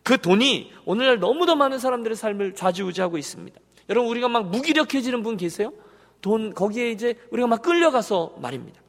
그 0.03 0.19
돈이 0.19 0.73
오늘날 0.85 1.19
너무도 1.19 1.57
많은 1.57 1.79
사람들의 1.79 2.17
삶을 2.17 2.55
좌지우지하고 2.55 3.19
있습니다. 3.19 3.61
여러분 3.89 4.11
우리가 4.11 4.29
막 4.29 4.49
무기력해지는 4.49 5.23
분 5.23 5.37
계세요? 5.37 5.73
돈 6.21 6.55
거기에 6.55 6.91
이제 6.91 7.17
우리가 7.31 7.47
막 7.47 7.63
끌려가서 7.63 8.37
말입니다. 8.41 8.81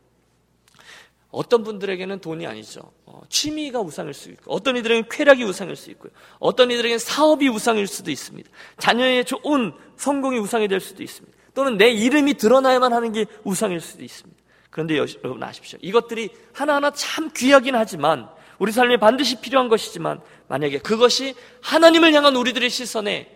어떤 1.30 1.64
분들에게는 1.64 2.20
돈이 2.20 2.48
아니죠. 2.48 2.82
어, 3.06 3.22
취미가 3.30 3.82
우상일 3.82 4.14
수 4.14 4.30
있고, 4.32 4.54
어떤 4.54 4.78
이들에게는 4.78 5.10
쾌락이 5.10 5.44
우상일 5.44 5.76
수 5.76 5.92
있고요. 5.92 6.12
어떤 6.40 6.72
이들에게는 6.72 7.00
사업이 7.00 7.48
우상일 7.50 7.86
수도 7.86 8.12
있습니다. 8.12 8.50
자녀의 8.80 9.26
좋은 9.26 9.74
성공이 9.98 10.40
우상이 10.40 10.68
될 10.68 10.80
수도 10.80 11.04
있습니다. 11.04 11.38
또는 11.54 11.78
내 11.78 11.90
이름이 11.90 12.36
드러나야만 12.36 12.94
하는 12.94 13.12
게 13.12 13.26
우상일 13.44 13.82
수도 13.82 14.04
있습니다. 14.04 14.42
그런데 14.70 14.98
여러분 14.98 15.44
아십시오. 15.44 15.80
이것들이 15.82 16.30
하나하나 16.54 16.92
참 16.92 17.30
귀하긴 17.36 17.76
하지만 17.76 18.30
우리 18.60 18.72
삶에 18.72 18.98
반드시 18.98 19.40
필요한 19.40 19.70
것이지만 19.70 20.22
만약에 20.48 20.80
그것이 20.80 21.36
하나님을 21.62 22.14
향한 22.14 22.36
우리들의 22.36 22.70
시선에 22.70 23.32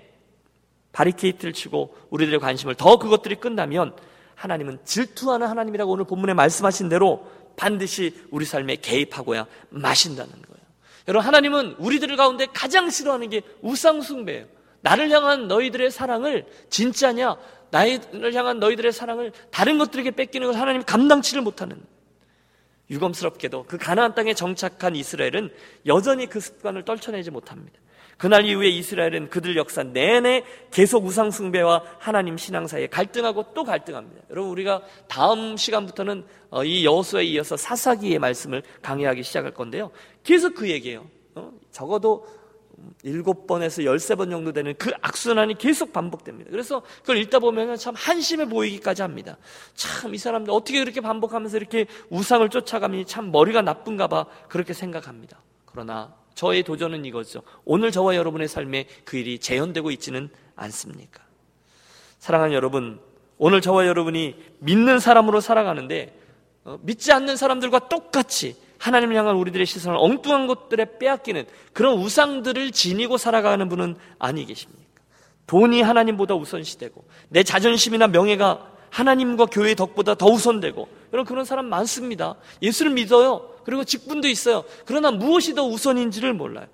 바리케이트를 0.92 1.54
치고 1.54 1.96
우리들의 2.10 2.40
관심을 2.40 2.76
더 2.76 2.98
그것들이 2.98 3.36
끈다면 3.36 3.96
하나님은 4.36 4.80
질투하는 4.86 5.48
하나님이라고 5.48 5.92
오늘 5.92 6.06
본문에 6.06 6.34
말씀하신 6.34 6.90
대로 6.90 7.28
반드시 7.56 8.16
우리 8.32 8.46
삶에 8.46 8.78
개입하고야 8.78 9.46
마신다는 9.70 10.32
거예요. 10.32 10.62
여러분 11.08 11.28
하나님은 11.28 11.76
우리들 11.78 12.16
가운데 12.16 12.48
가장 12.48 12.90
싫어하는 12.90 13.30
게 13.30 13.42
우상숭배예요. 13.62 14.46
나를 14.82 15.10
향한 15.12 15.48
너희들의 15.48 15.92
사랑을 15.92 16.46
진짜냐? 16.70 17.38
나를 17.70 18.34
향한 18.34 18.60
너희들의 18.60 18.92
사랑을 18.92 19.32
다른 19.52 19.78
것들에게 19.78 20.12
뺏기는 20.12 20.48
걸 20.52 20.60
하나님 20.60 20.84
감당치를 20.84 21.42
못하는 21.42 21.82
유검스럽게도 22.92 23.66
그 23.68 23.78
가나안 23.78 24.14
땅에 24.14 24.34
정착한 24.34 24.96
이스라엘은 24.96 25.50
여전히 25.88 26.28
그 26.28 26.40
습관을 26.40 26.86
떨쳐내지 26.86 27.32
못합니다. 27.32 27.80
그날 28.18 28.46
이후에 28.46 28.68
이스라엘은 28.68 29.32
그들 29.32 29.58
역사 29.58 29.82
내내 29.82 30.44
계속 30.70 31.06
우상 31.06 31.32
숭배와 31.32 31.84
하나님 31.98 32.38
신앙 32.38 32.68
사이에 32.68 32.86
갈등하고 32.86 33.54
또 33.56 33.64
갈등합니다. 33.64 34.22
여러분 34.30 34.52
우리가 34.52 34.84
다음 35.08 35.58
시간부터는 35.58 36.24
어, 36.52 36.64
이 36.64 36.86
여호수아에 36.86 37.24
이어서 37.24 37.58
사사기의 37.58 38.20
말씀을 38.20 38.62
강의하기 38.84 39.24
시작할 39.24 39.56
건데요. 39.56 39.90
계속 40.24 40.54
그 40.54 40.70
얘기예요. 40.70 41.08
어? 41.34 41.52
적어도 41.72 42.28
일곱 43.04 43.48
번에서 43.48 43.84
열세 43.84 44.16
번 44.16 44.30
정도 44.30 44.52
되는 44.52 44.74
그 44.78 44.92
악순환이 45.02 45.58
계속 45.58 45.92
반복됩니다. 45.94 46.52
그래서 46.52 46.82
그걸 47.02 47.18
읽다 47.18 47.40
보면 47.40 47.78
참 47.78 47.94
한심해 47.96 48.46
보이기까지 48.48 49.02
합니다. 49.02 49.38
참 49.76 50.14
이 50.14 50.18
사람들 50.18 50.52
어떻게 50.54 50.80
그렇게 50.80 51.02
반복하면서 51.02 51.58
이렇게 51.58 51.86
우상을 52.10 52.48
쫓아가니 52.50 53.06
참 53.06 53.32
머리가 53.32 53.62
나쁜가 53.62 54.08
봐 54.08 54.26
그렇게 54.50 54.74
생각합니다. 54.74 55.42
그러나 55.66 56.14
저의 56.36 56.64
도전은 56.64 57.06
이거죠. 57.06 57.42
오늘 57.66 57.92
저와 57.92 58.16
여러분의 58.16 58.48
삶에 58.48 58.88
그 59.06 59.18
일이 59.18 59.40
재현되고 59.40 59.92
있지는 59.92 60.30
않습니까? 60.56 61.24
사랑하는 62.20 62.54
여러분, 62.54 63.00
오늘 63.38 63.62
저와 63.62 63.88
여러분이 63.88 64.36
믿는 64.60 65.00
사람으로 65.00 65.42
살아가는데 65.42 66.18
어, 66.64 66.78
믿지 66.84 67.12
않는 67.12 67.38
사람들과 67.38 67.90
똑같이 67.90 68.56
하나님을 68.82 69.16
향한 69.16 69.36
우리들의 69.36 69.66
시선을 69.68 69.98
엉뚱한 70.00 70.48
것들에 70.48 70.98
빼앗기는 70.98 71.46
그런 71.72 72.00
우상들을 72.00 72.72
지니고 72.72 73.18
살아가는 73.18 73.70
분은 73.70 73.96
아니 74.18 74.44
계십니까? 74.46 74.82
돈이 75.46 75.84
하나님보다 75.84 76.34
우선시되고 76.34 77.06
내 77.30 77.44
자존심이나 77.44 78.08
명예가 78.08 78.72
하나님과 78.90 79.46
교회의 79.46 79.76
덕보다 79.76 80.16
더 80.16 80.26
우선되고 80.26 80.88
여러분 81.14 81.30
그런 81.30 81.46
사람 81.46 81.68
많습니다. 81.68 82.36
예수를 82.64 82.92
믿어요. 82.94 83.52
그리고 83.66 83.84
직분도 83.84 84.28
있어요. 84.28 84.64
그러나 84.86 85.12
무엇이 85.12 85.54
더 85.54 85.64
우선인지를 85.64 86.34
몰라요. 86.34 86.66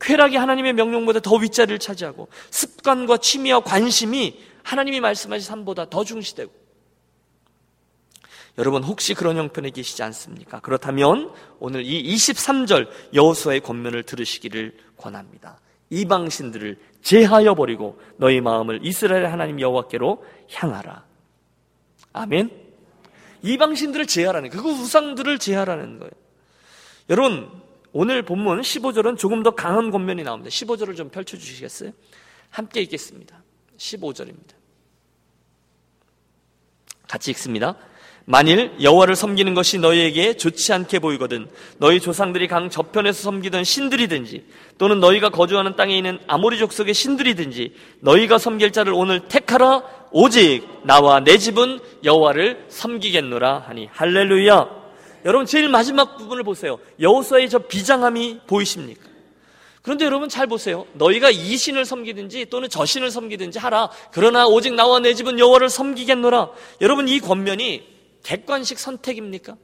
쾌락이 0.00 0.36
하나님의 0.36 0.74
명령보다 0.74 1.18
더 1.18 1.34
윗자리를 1.34 1.80
차지하고 1.80 2.28
습관과 2.50 3.16
취미와 3.16 3.60
관심이 3.60 4.38
하나님이 4.62 5.00
말씀하신 5.00 5.44
삶보다 5.44 5.90
더 5.90 6.04
중시되고 6.04 6.52
여러분 8.58 8.82
혹시 8.82 9.14
그런 9.14 9.36
형편에 9.36 9.70
계시지 9.70 10.02
않습니까? 10.02 10.60
그렇다면 10.60 11.32
오늘 11.58 11.84
이 11.84 12.14
23절 12.14 12.88
여호수아의 13.12 13.60
권면을 13.60 14.02
들으시기를 14.02 14.76
권합니다. 14.96 15.60
이방신들을 15.90 16.78
제하여 17.02 17.54
버리고 17.54 18.00
너희 18.16 18.40
마음을 18.40 18.80
이스라엘 18.82 19.26
하나님 19.26 19.60
여호와께로 19.60 20.24
향하라. 20.54 21.04
아멘. 22.12 22.50
이방신들을 23.42 24.06
제하라는 24.06 24.50
그 24.50 24.58
우상들을 24.58 25.38
제하라는 25.38 25.98
거예요. 25.98 26.10
여러분 27.10 27.50
오늘 27.92 28.22
본문 28.22 28.62
15절은 28.62 29.18
조금 29.18 29.42
더 29.42 29.54
강한 29.54 29.90
권면이 29.90 30.22
나옵니다. 30.22 30.50
15절을 30.50 30.96
좀 30.96 31.10
펼쳐 31.10 31.36
주시겠어요? 31.36 31.92
함께 32.50 32.80
읽겠습니다. 32.82 33.42
15절입니다. 33.76 34.54
같이 37.06 37.30
읽습니다. 37.30 37.76
만일 38.28 38.72
여호와를 38.82 39.14
섬기는 39.14 39.54
것이 39.54 39.78
너희에게 39.78 40.36
좋지 40.36 40.72
않게 40.72 40.98
보이거든 40.98 41.46
너희 41.78 42.00
조상들이 42.00 42.48
강 42.48 42.68
저편에서 42.68 43.22
섬기던 43.22 43.62
신들이든지 43.62 44.44
또는 44.78 44.98
너희가 44.98 45.28
거주하는 45.28 45.76
땅에 45.76 45.96
있는 45.96 46.18
아모리 46.26 46.58
족속의 46.58 46.92
신들이든지 46.92 47.72
너희가 48.00 48.38
섬길 48.38 48.72
자를 48.72 48.92
오늘 48.94 49.20
택하라 49.28 49.84
오직 50.10 50.66
나와 50.82 51.20
내 51.20 51.38
집은 51.38 51.78
여호와를 52.02 52.64
섬기겠노라 52.68 53.60
하니 53.68 53.88
할렐루야 53.92 54.70
여러분 55.24 55.46
제일 55.46 55.68
마지막 55.68 56.16
부분을 56.18 56.42
보세요 56.42 56.80
여호수아의 57.00 57.48
저 57.48 57.60
비장함이 57.60 58.40
보이십니까? 58.48 59.06
그런데 59.82 60.04
여러분 60.04 60.28
잘 60.28 60.48
보세요. 60.48 60.84
너희가 60.94 61.30
이 61.30 61.56
신을 61.56 61.84
섬기든지 61.84 62.46
또는 62.46 62.68
저 62.68 62.84
신을 62.84 63.12
섬기든지 63.12 63.60
하라. 63.60 63.88
그러나 64.10 64.44
오직 64.44 64.74
나와 64.74 64.98
내 64.98 65.14
집은 65.14 65.38
여호와를 65.38 65.68
섬기겠노라. 65.68 66.50
여러분 66.80 67.06
이 67.06 67.20
권면이 67.20 67.95
객관식 68.26 68.80
선택입니까? 68.80 69.56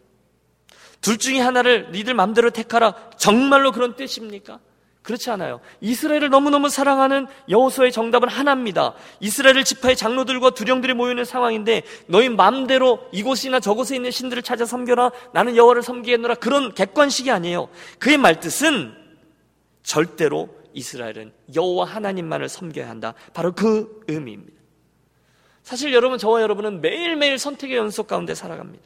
둘 1.00 1.18
중에 1.18 1.40
하나를 1.40 1.90
니들 1.90 2.14
마음대로 2.14 2.50
택하라. 2.50 3.10
정말로 3.16 3.72
그런 3.72 3.96
뜻입니까? 3.96 4.60
그렇지 5.02 5.30
않아요. 5.30 5.60
이스라엘을 5.80 6.30
너무너무 6.30 6.68
사랑하는 6.68 7.26
여호수아의 7.48 7.90
정답은 7.90 8.28
하나입니다. 8.28 8.94
이스라엘 9.18 9.64
지파의 9.64 9.96
장로들과 9.96 10.50
두령들이 10.50 10.94
모이는 10.94 11.24
상황인데 11.24 11.82
너희 12.06 12.28
마음대로 12.28 13.00
이곳이나 13.10 13.58
저곳에 13.58 13.96
있는 13.96 14.12
신들을 14.12 14.44
찾아 14.44 14.64
섬겨라. 14.64 15.10
나는 15.32 15.56
여호와를 15.56 15.82
섬기겠노라. 15.82 16.36
그런 16.36 16.72
객관식이 16.72 17.32
아니에요. 17.32 17.68
그의 17.98 18.16
말뜻은 18.16 18.94
절대로 19.82 20.50
이스라엘은 20.72 21.32
여호와 21.52 21.84
하나님만을 21.86 22.48
섬겨야 22.48 22.88
한다. 22.88 23.14
바로 23.34 23.50
그 23.50 24.04
의미입니다. 24.06 24.61
사실 25.62 25.92
여러분 25.92 26.18
저와 26.18 26.42
여러분은 26.42 26.80
매일매일 26.80 27.38
선택의 27.38 27.76
연속 27.76 28.06
가운데 28.08 28.34
살아갑니다. 28.34 28.84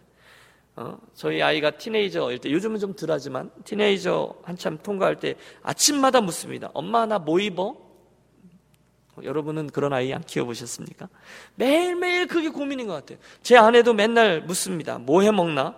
어, 0.77 0.99
저희 1.15 1.41
아이가 1.43 1.71
티네이저일 1.71 2.39
때 2.39 2.51
요즘은 2.53 2.79
좀 2.79 2.95
덜하지만 2.95 3.51
티네이저 3.65 4.37
한참 4.43 4.77
통과할 4.79 5.17
때 5.17 5.35
아침마다 5.63 6.21
묻습니다. 6.21 6.71
엄마 6.75 7.07
나 7.07 7.19
뭐 7.19 7.41
입어? 7.41 7.69
어, 7.69 9.21
여러분은 9.23 9.69
그런 9.69 9.95
아이 9.95 10.13
안 10.13 10.23
키워보셨습니까? 10.23 11.09
매일매일 11.55 12.27
그게 12.27 12.51
고민인 12.51 12.87
것 12.89 12.93
같아요. 12.93 13.19
제 13.43 13.57
아내도 13.57 13.95
맨날 13.95 14.43
묻습니다. 14.43 14.99
뭐 14.99 15.23
해 15.23 15.31
먹나? 15.31 15.75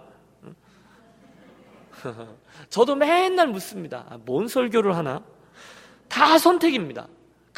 저도 2.71 2.95
맨날 2.97 3.47
묻습니다. 3.49 4.05
아, 4.09 4.19
뭔 4.25 4.49
설교를 4.49 4.97
하나? 4.97 5.23
다 6.09 6.38
선택입니다. 6.38 7.07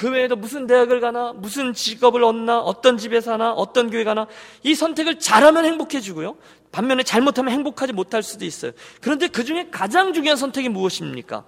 그 0.01 0.11
외에도 0.11 0.35
무슨 0.35 0.67
대학을 0.67 0.99
가나, 1.01 1.35
무슨 1.35 1.75
직업을 1.75 2.25
얻나, 2.25 2.61
어떤 2.61 2.97
집에 2.97 3.21
사나, 3.21 3.53
어떤 3.53 3.91
교회 3.91 4.03
가나, 4.03 4.29
이 4.63 4.75
선택을 4.75 5.19
잘하면 5.19 5.67
행복해지고요. 5.67 6.39
반면에 6.73 7.03
잘못하면 7.03 7.53
행복하지 7.53 7.93
못할 7.93 8.23
수도 8.23 8.47
있어요. 8.47 8.73
그런데 9.03 9.29
그 9.29 9.45
중에 9.45 9.69
가장 9.71 10.15
중요한 10.15 10.39
선택이 10.39 10.71
무엇입니까? 10.71 11.45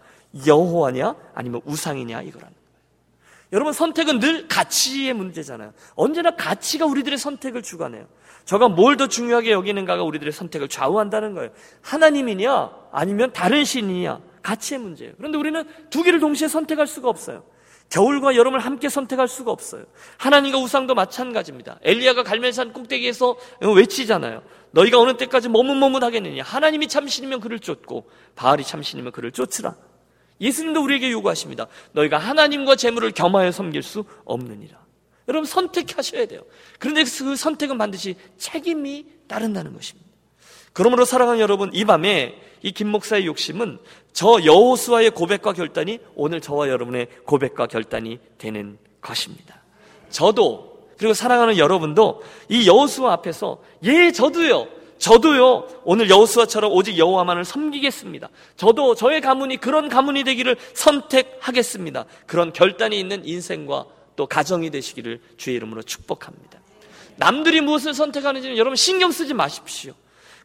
여호와냐, 0.47 1.15
아니면 1.35 1.63
우상이냐, 1.65 2.21
이거라는 2.21 2.53
거예요. 2.53 2.63
여러분, 3.55 3.73
선택은 3.73 4.21
늘 4.21 4.49
가치의 4.49 5.15
문제잖아요. 5.15 5.73
언제나 5.95 6.37
가치가 6.37 6.85
우리들의 6.85 7.17
선택을 7.17 7.63
주관해요. 7.63 8.07
저가 8.45 8.69
뭘 8.69 8.99
더 8.99 9.07
중요하게 9.07 9.53
여기는가가 9.53 10.03
우리들의 10.03 10.31
선택을 10.31 10.69
좌우한다는 10.69 11.33
거예요. 11.33 11.53
하나님이냐, 11.81 12.71
아니면 12.93 13.33
다른 13.33 13.65
신이냐, 13.65 14.21
가치의 14.43 14.79
문제예요. 14.79 15.15
그런데 15.17 15.39
우리는 15.39 15.65
두 15.89 16.03
개를 16.03 16.21
동시에 16.21 16.49
선택할 16.49 16.87
수가 16.87 17.09
없어요. 17.09 17.45
겨울과 17.93 18.37
여름을 18.37 18.59
함께 18.59 18.89
선택할 18.89 19.29
수가 19.29 19.51
없어요. 19.51 19.85
하나님과 20.17 20.59
우상도 20.59 20.95
마찬가지입니다. 20.95 21.79
엘리야가 21.83 22.23
갈멜산 22.23 22.73
꼭대기에서 22.73 23.37
외치잖아요. 23.61 24.43
너희가 24.71 24.99
어느 24.99 25.19
때까지 25.19 25.51
머뭇머뭇하겠느냐. 25.51 26.43
하나님이 26.43 26.89
참신이면 26.89 27.41
그를 27.41 27.59
쫓고 27.59 28.09
바알이 28.35 28.65
참신이면 28.65 29.13
그를 29.13 29.31
쫓으라. 29.31 29.77
예수님도 30.41 30.83
우리에게 30.83 31.11
요구하십니다. 31.11 31.67
너희가 31.93 32.17
하나님과 32.17 32.77
재물을 32.77 33.11
겸하여 33.11 33.53
섬길 33.53 33.83
수 33.83 34.05
없느니라. 34.25 34.79
여러분 35.29 35.45
선택하셔야 35.45 36.25
돼요. 36.25 36.41
그런데 36.79 37.05
그 37.05 37.37
선택은 37.37 37.77
반드시 37.77 38.17
책임이 38.39 39.05
따른다는 39.29 39.75
것입니다. 39.75 40.11
그러므로 40.73 41.05
사랑하는 41.05 41.41
여러분, 41.41 41.71
이 41.75 41.85
밤에 41.85 42.41
이 42.63 42.73
김 42.73 42.89
목사의 42.89 43.27
욕심은 43.27 43.79
저 44.13 44.39
여호수아의 44.45 45.11
고백과 45.11 45.53
결단이 45.53 45.99
오늘 46.15 46.41
저와 46.41 46.69
여러분의 46.69 47.09
고백과 47.25 47.67
결단이 47.67 48.19
되는 48.39 48.79
것입니다. 49.01 49.61
저도 50.11 50.73
그리고 50.99 51.15
사랑하는 51.15 51.59
여러분도 51.59 52.23
이 52.49 52.69
여호수아 52.69 53.13
앞에서 53.15 53.59
예 53.85 54.13
저도요. 54.13 54.69
저도요. 54.99 55.67
오늘 55.83 56.09
여호수아처럼 56.09 56.71
오직 56.71 56.97
여호와만을 56.97 57.45
섬기겠습니다. 57.45 58.29
저도 58.57 58.95
저의 58.95 59.21
가문이 59.21 59.57
그런 59.57 59.89
가문이 59.89 60.23
되기를 60.23 60.57
선택하겠습니다. 60.75 62.05
그런 62.27 62.53
결단이 62.53 63.01
있는 63.01 63.27
인생과 63.27 63.87
또 64.15 64.27
가정이 64.29 64.71
되시기를 64.71 65.21
주의 65.37 65.57
이름으로 65.57 65.83
축복합니다. 65.83 66.61
남들이 67.17 67.61
무엇을 67.61 67.95
선택하는지는 67.95 68.57
여러분 68.57 68.77
신경 68.77 69.11
쓰지 69.11 69.35
마십시오. 69.35 69.95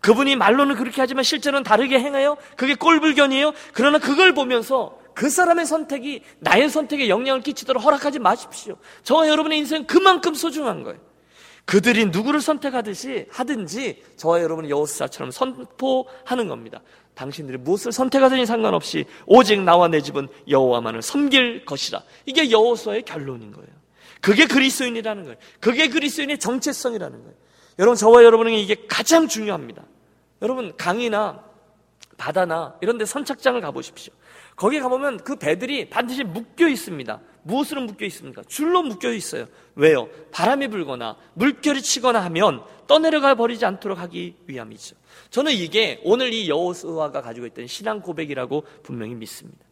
그분이 0.01 0.35
말로는 0.35 0.75
그렇게 0.75 1.01
하지만 1.01 1.23
실제로는 1.23 1.63
다르게 1.63 1.99
행해요? 1.99 2.37
그게 2.55 2.75
꼴불견이에요? 2.75 3.53
그러나 3.73 3.97
그걸 3.97 4.33
보면서 4.33 4.99
그 5.13 5.29
사람의 5.29 5.65
선택이 5.65 6.21
나의 6.39 6.69
선택에 6.69 7.09
영향을 7.09 7.41
끼치도록 7.41 7.83
허락하지 7.83 8.19
마십시오. 8.19 8.77
저와 9.03 9.27
여러분의 9.27 9.57
인생은 9.59 9.87
그만큼 9.87 10.35
소중한 10.35 10.83
거예요. 10.83 10.99
그들이 11.65 12.05
누구를 12.05 12.39
선택하듯이 12.39 13.25
하든지 13.29 14.03
저와 14.15 14.41
여러분은 14.41 14.69
여호수아처럼 14.69 15.31
선포하는 15.31 16.47
겁니다. 16.47 16.81
당신들이 17.13 17.57
무엇을 17.57 17.91
선택하든지 17.91 18.45
상관없이 18.45 19.05
오직 19.25 19.59
나와 19.61 19.87
내 19.87 19.99
집은 19.99 20.29
여호와만을 20.47 21.01
섬길 21.01 21.65
것이라. 21.65 22.03
이게 22.25 22.51
여호수아의 22.51 23.01
결론인 23.03 23.51
거예요. 23.51 23.69
그게 24.21 24.45
그리스도인이라는 24.45 25.23
거예요. 25.23 25.37
그게 25.59 25.89
그리스도인의 25.89 26.37
정체성이라는 26.37 27.19
거예요. 27.19 27.35
여러분 27.79 27.95
저와 27.95 28.23
여러분에게 28.23 28.57
이게 28.57 28.75
가장 28.87 29.27
중요합니다. 29.27 29.83
여러분 30.41 30.75
강이나 30.75 31.43
바다나 32.17 32.75
이런 32.81 32.97
데 32.97 33.05
선착장을 33.05 33.61
가보십시오. 33.61 34.13
거기 34.55 34.79
가보면 34.79 35.17
그 35.17 35.35
배들이 35.35 35.87
반드시 35.89 36.23
묶여 36.23 36.67
있습니다. 36.67 37.21
무엇으로 37.43 37.81
묶여 37.81 38.05
있습니까? 38.07 38.41
줄로 38.47 38.81
묶여 38.81 39.13
있어요. 39.13 39.45
왜요? 39.75 40.09
바람이 40.31 40.67
불거나 40.69 41.15
물결이 41.35 41.81
치거나 41.83 42.23
하면 42.25 42.63
떠내려가 42.87 43.35
버리지 43.35 43.65
않도록 43.65 43.99
하기 43.99 44.35
위함이죠. 44.47 44.95
저는 45.29 45.51
이게 45.51 46.01
오늘 46.03 46.33
이 46.33 46.49
여호수아가 46.49 47.21
가지고 47.21 47.45
있던 47.47 47.67
신앙 47.67 48.01
고백이라고 48.01 48.65
분명히 48.81 49.13
믿습니다. 49.13 49.66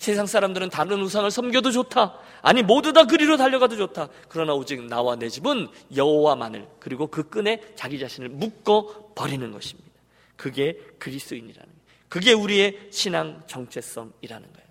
세상 0.00 0.24
사람들은 0.24 0.70
다른 0.70 1.02
우상을 1.02 1.30
섬겨도 1.30 1.72
좋다. 1.72 2.18
아니 2.40 2.62
모두 2.62 2.94
다 2.94 3.04
그리로 3.04 3.36
달려가도 3.36 3.76
좋다. 3.76 4.08
그러나 4.30 4.54
오직 4.54 4.82
나와 4.86 5.14
내 5.14 5.28
집은 5.28 5.68
여호와만을 5.94 6.66
그리고 6.80 7.06
그 7.06 7.28
끈에 7.28 7.60
자기 7.76 7.98
자신을 7.98 8.30
묶어 8.30 9.12
버리는 9.14 9.52
것입니다. 9.52 9.90
그게 10.36 10.78
그리스도인이라는 10.98 11.54
거예요. 11.54 11.80
그게 12.08 12.32
우리의 12.32 12.88
신앙 12.90 13.42
정체성이라는 13.46 14.52
거예요. 14.54 14.68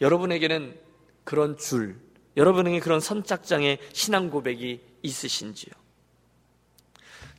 여러분에게는 0.00 0.76
그런 1.22 1.56
줄, 1.56 2.00
여러분에게 2.36 2.80
그런 2.80 2.98
선착장의 2.98 3.78
신앙 3.92 4.28
고백이 4.28 4.80
있으신지요? 5.02 5.72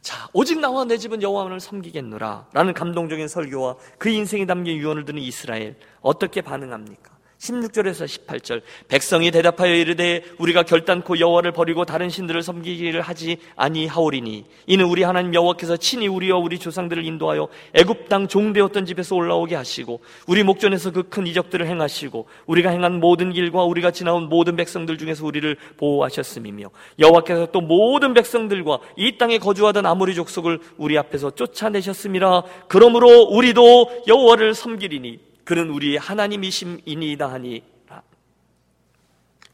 자, 0.01 0.29
오직 0.33 0.59
나와 0.59 0.85
내 0.85 0.97
집은 0.97 1.21
여호와를 1.21 1.59
섬기겠노라. 1.59 2.47
라는 2.53 2.73
감동적인 2.73 3.27
설교와 3.27 3.75
그 3.97 4.09
인생이 4.09 4.45
담긴 4.45 4.77
유언을 4.77 5.05
듣는 5.05 5.21
이스라엘 5.21 5.77
어떻게 6.01 6.41
반응합니까? 6.41 7.18
16절에서 7.39 8.06
18절. 8.06 8.62
백성이 8.88 9.32
대답하여 9.32 9.73
이르되 9.73 10.23
우리가 10.38 10.63
결단코 10.63 11.19
여호와를 11.19 11.52
버리고 11.52 11.86
다른 11.86 12.10
신들을 12.10 12.41
섬기기를 12.43 13.02
하지 13.02 13.38
아니하오리니 13.56 14.45
이는 14.67 14.86
우리 14.86 15.04
하나님 15.04 15.34
여호와께서 15.34 15.78
친히 15.78 16.08
우리와 16.08 16.38
우리 16.38 16.60
조상들을 16.60 17.06
인도하여 17.06 17.49
애굽 17.73 18.10
땅 18.10 18.28
종되었던 18.28 18.86
집에서 18.86 19.15
올라오게 19.15 19.56
하시고 19.56 19.99
우리 20.28 20.43
목전에서 20.43 20.91
그 20.91 21.10
큰 21.10 21.28
이적들을 21.28 21.67
행하시고 21.67 22.28
우리가 22.45 22.69
행한 22.69 22.99
모든 22.99 23.34
길과 23.34 23.63
우리가 23.63 23.91
지나온 23.91 24.30
모든 24.30 24.56
백성들 24.56 24.97
중에서 24.97 25.25
우리를 25.25 25.58
보호하셨음이며 25.78 26.69
여호와께서 26.99 27.47
또 27.52 27.62
모든 27.62 28.13
백성들과 28.13 28.80
이 28.95 29.17
땅에 29.17 29.39
거주하던 29.39 29.86
아모리 29.86 30.15
족속을 30.15 30.60
우리 30.78 30.97
앞에서 30.97 31.32
쫓아내셨음이라. 31.32 32.43
그러므로 32.67 33.23
우리도 33.23 34.04
여호와를 34.08 34.54
섬기리니 34.54 35.28
그는 35.49 35.71
우리의 35.71 35.97
하나님이심이니이다 35.97 37.31
하니라. 37.31 38.03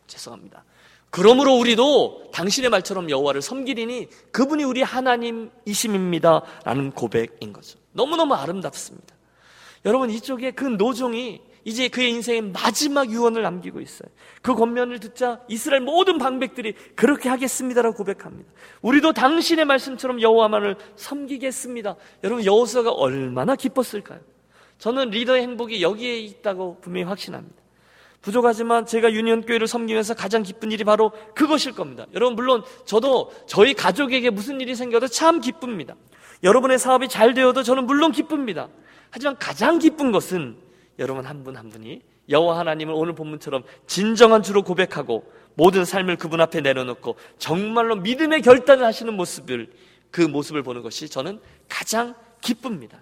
죄송합니다. 0.08 0.66
그러므로 1.10 1.56
우리도 1.56 2.32
당신의 2.34 2.70
말처럼 2.70 3.10
여호와를 3.10 3.42
섬기리니 3.42 4.10
그분이 4.34 4.66
우리 4.66 4.82
하나님이심입니다라는 4.82 6.92
고백인 6.92 7.54
거죠. 7.54 7.80
너무너무 7.94 8.34
아름답습니다. 8.34 9.16
여러분 9.86 10.10
이쪽에 10.10 10.52
그 10.52 10.66
노종이 10.66 11.40
이제 11.64 11.88
그의 11.88 12.12
인생의 12.12 12.42
마지막 12.42 13.10
유언을 13.10 13.44
남기고 13.44 13.80
있어요. 13.80 14.10
그 14.42 14.54
권면을 14.54 15.00
듣자 15.00 15.40
이스라엘 15.48 15.82
모든 15.82 16.18
방백들이 16.18 16.74
그렇게 16.98 17.30
하겠습니다라고 17.30 17.96
고백합니다. 17.96 18.52
우리도 18.82 19.14
당신의 19.14 19.64
말씀처럼 19.64 20.22
여호와만을 20.22 20.76
섬기겠습니다. 20.98 21.96
여러분 22.26 22.44
여호수아가 22.44 22.92
얼마나 22.92 23.56
기뻤을까요? 23.56 24.35
저는 24.78 25.10
리더의 25.10 25.42
행복이 25.44 25.82
여기에 25.82 26.20
있다고 26.20 26.80
분명히 26.82 27.06
확신합니다. 27.06 27.56
부족하지만 28.22 28.88
제가 28.88 29.14
유니온교회를 29.14 29.68
섬기면서 29.68 30.16
가장 30.16 30.42
기쁜 30.42 30.72
일이 30.72 30.84
바로 30.84 31.12
그것일 31.36 31.74
겁니다. 31.74 32.08
여러분 32.14 32.36
물론 32.36 32.64
저도 32.86 33.32
저희 33.46 33.76
가족에게 33.76 34.32
무슨 34.32 34.60
일이 34.60 34.74
생겨도 34.74 35.08
참 35.08 35.40
기쁩니다. 35.42 35.96
여러분의 36.44 36.80
사업이 36.80 37.08
잘 37.08 37.36
되어도 37.36 37.62
저는 37.62 37.86
물론 37.86 38.12
기쁩니다. 38.12 38.68
하지만 39.12 39.38
가장 39.38 39.78
기쁜 39.78 40.12
것은 40.12 40.58
여러분 40.98 41.26
한 41.26 41.44
분한 41.44 41.66
한 41.66 41.72
분이 41.72 42.02
여호와 42.30 42.58
하나님을 42.60 42.94
오늘 42.96 43.14
본문처럼 43.14 43.64
진정한 43.86 44.42
주로 44.42 44.64
고백하고 44.64 45.32
모든 45.54 45.86
삶을 45.86 46.18
그분 46.18 46.42
앞에 46.42 46.62
내려놓고 46.62 47.16
정말로 47.38 47.96
믿음의 47.96 48.42
결단을 48.42 48.84
하시는 48.86 49.14
모습을 49.14 49.72
그 50.10 50.22
모습을 50.22 50.64
보는 50.64 50.82
것이 50.82 51.10
저는 51.10 51.40
가장 51.70 52.16
기쁩니다. 52.42 53.00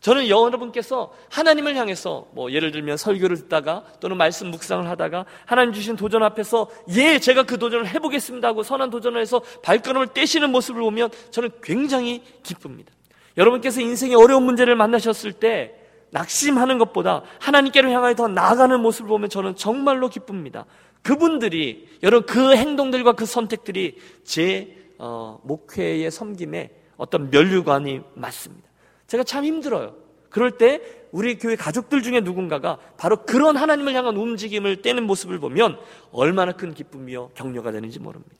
저는 0.00 0.28
여러분께서 0.28 1.12
하나님을 1.28 1.76
향해서 1.76 2.28
뭐 2.32 2.50
예를 2.52 2.70
들면 2.70 2.96
설교를 2.96 3.36
듣다가 3.36 3.84
또는 4.00 4.16
말씀 4.16 4.50
묵상을 4.50 4.88
하다가 4.88 5.26
하나님 5.44 5.74
주신 5.74 5.94
도전 5.96 6.22
앞에서 6.22 6.70
예 6.96 7.18
제가 7.18 7.42
그 7.42 7.58
도전을 7.58 7.86
해보겠습니다 7.86 8.48
하고 8.48 8.62
선한 8.62 8.88
도전을 8.90 9.20
해서 9.20 9.42
발걸음을 9.62 10.08
떼시는 10.08 10.50
모습을 10.50 10.80
보면 10.80 11.10
저는 11.30 11.50
굉장히 11.62 12.22
기쁩니다. 12.42 12.92
여러분께서 13.36 13.80
인생의 13.82 14.16
어려운 14.16 14.44
문제를 14.44 14.74
만나셨을 14.74 15.34
때 15.34 15.74
낙심하는 16.12 16.78
것보다 16.78 17.22
하나님께로 17.38 17.90
향하여 17.90 18.14
더 18.14 18.26
나아가는 18.26 18.80
모습을 18.80 19.08
보면 19.08 19.28
저는 19.28 19.54
정말로 19.54 20.08
기쁩니다. 20.08 20.64
그분들이 21.02 21.88
여러분 22.02 22.26
그 22.26 22.56
행동들과 22.56 23.12
그 23.12 23.26
선택들이 23.26 23.98
제 24.24 24.76
어, 24.98 25.40
목회의 25.44 26.10
섬김에 26.10 26.70
어떤 26.96 27.30
면류관이 27.30 28.00
맞습니다. 28.14 28.69
제가 29.10 29.24
참 29.24 29.44
힘들어요. 29.44 29.96
그럴 30.28 30.52
때 30.52 30.80
우리 31.10 31.36
교회 31.36 31.56
가족들 31.56 32.02
중에 32.02 32.20
누군가가 32.20 32.78
바로 32.96 33.24
그런 33.24 33.56
하나님을 33.56 33.92
향한 33.94 34.16
움직임을 34.16 34.82
떼는 34.82 35.02
모습을 35.02 35.40
보면 35.40 35.80
얼마나 36.12 36.52
큰 36.52 36.72
기쁨이요 36.72 37.30
격려가 37.34 37.72
되는지 37.72 37.98
모릅니다. 37.98 38.36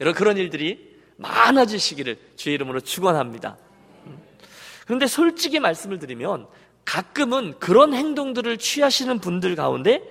여러분 0.00 0.18
그런 0.18 0.36
일들이 0.36 0.98
많아지시기를 1.16 2.18
주의 2.36 2.54
이름으로 2.56 2.80
축원합니다. 2.80 3.56
그런데 4.84 5.06
솔직히 5.06 5.60
말씀을 5.60 5.98
드리면 5.98 6.46
가끔은 6.84 7.58
그런 7.58 7.94
행동들을 7.94 8.58
취하시는 8.58 9.18
분들 9.18 9.56
가운데 9.56 10.02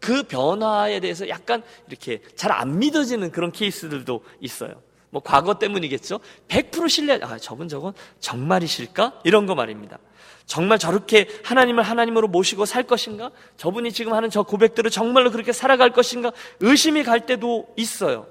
그 0.00 0.22
변화에 0.22 1.00
대해서 1.00 1.28
약간 1.28 1.64
이렇게 1.88 2.22
잘 2.36 2.52
안 2.52 2.78
믿어지는 2.78 3.32
그런 3.32 3.50
케이스들도 3.50 4.22
있어요. 4.40 4.80
뭐 5.12 5.20
과거 5.22 5.58
때문이겠죠. 5.58 6.20
100% 6.48 6.88
신뢰, 6.88 7.20
아, 7.22 7.36
저분 7.36 7.68
저건 7.68 7.92
정말이실까? 8.20 9.20
이런 9.24 9.44
거 9.44 9.54
말입니다. 9.54 9.98
정말 10.46 10.78
저렇게 10.78 11.28
하나님을 11.44 11.82
하나님으로 11.82 12.28
모시고 12.28 12.64
살 12.64 12.84
것인가? 12.84 13.30
저분이 13.58 13.92
지금 13.92 14.14
하는 14.14 14.30
저 14.30 14.42
고백들을 14.42 14.90
정말로 14.90 15.30
그렇게 15.30 15.52
살아갈 15.52 15.90
것인가? 15.90 16.32
의심이 16.60 17.04
갈 17.04 17.26
때도 17.26 17.68
있어요. 17.76 18.26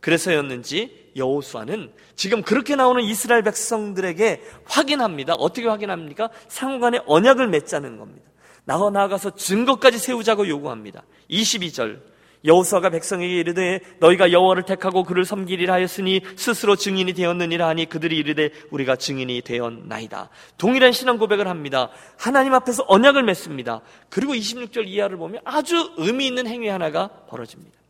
그래서였는지 0.00 1.10
여호수아는 1.16 1.90
지금 2.16 2.42
그렇게 2.42 2.76
나오는 2.76 3.02
이스라엘 3.02 3.42
백성들에게 3.42 4.42
확인합니다. 4.66 5.32
어떻게 5.38 5.66
확인합니까? 5.66 6.28
상호간에 6.48 7.00
언약을 7.06 7.48
맺자는 7.48 7.96
겁니다. 7.96 8.30
나와 8.64 8.90
나아가서 8.90 9.36
증거까지 9.36 9.98
세우자고 9.98 10.48
요구합니다. 10.48 11.02
22절 11.30 12.00
여호수아가 12.46 12.90
백성에게 12.90 13.34
이르되 13.34 13.80
너희가 13.98 14.32
여호와를 14.32 14.62
택하고 14.64 15.04
그를 15.04 15.24
섬기리라 15.24 15.74
하였으니 15.74 16.22
스스로 16.36 16.76
증인이 16.76 17.12
되었느니라 17.12 17.68
하니 17.68 17.86
그들이 17.86 18.16
이르되 18.16 18.50
우리가 18.70 18.96
증인이 18.96 19.42
되었나이다. 19.42 20.30
동일한 20.56 20.92
신앙 20.92 21.18
고백을 21.18 21.48
합니다. 21.48 21.90
하나님 22.16 22.54
앞에서 22.54 22.84
언약을 22.88 23.22
맺습니다. 23.24 23.80
그리고 24.08 24.34
26절 24.34 24.86
이하를 24.86 25.16
보면 25.16 25.40
아주 25.44 25.92
의미 25.96 26.26
있는 26.26 26.46
행위 26.46 26.68
하나가 26.68 27.08
벌어집니다. 27.28 27.85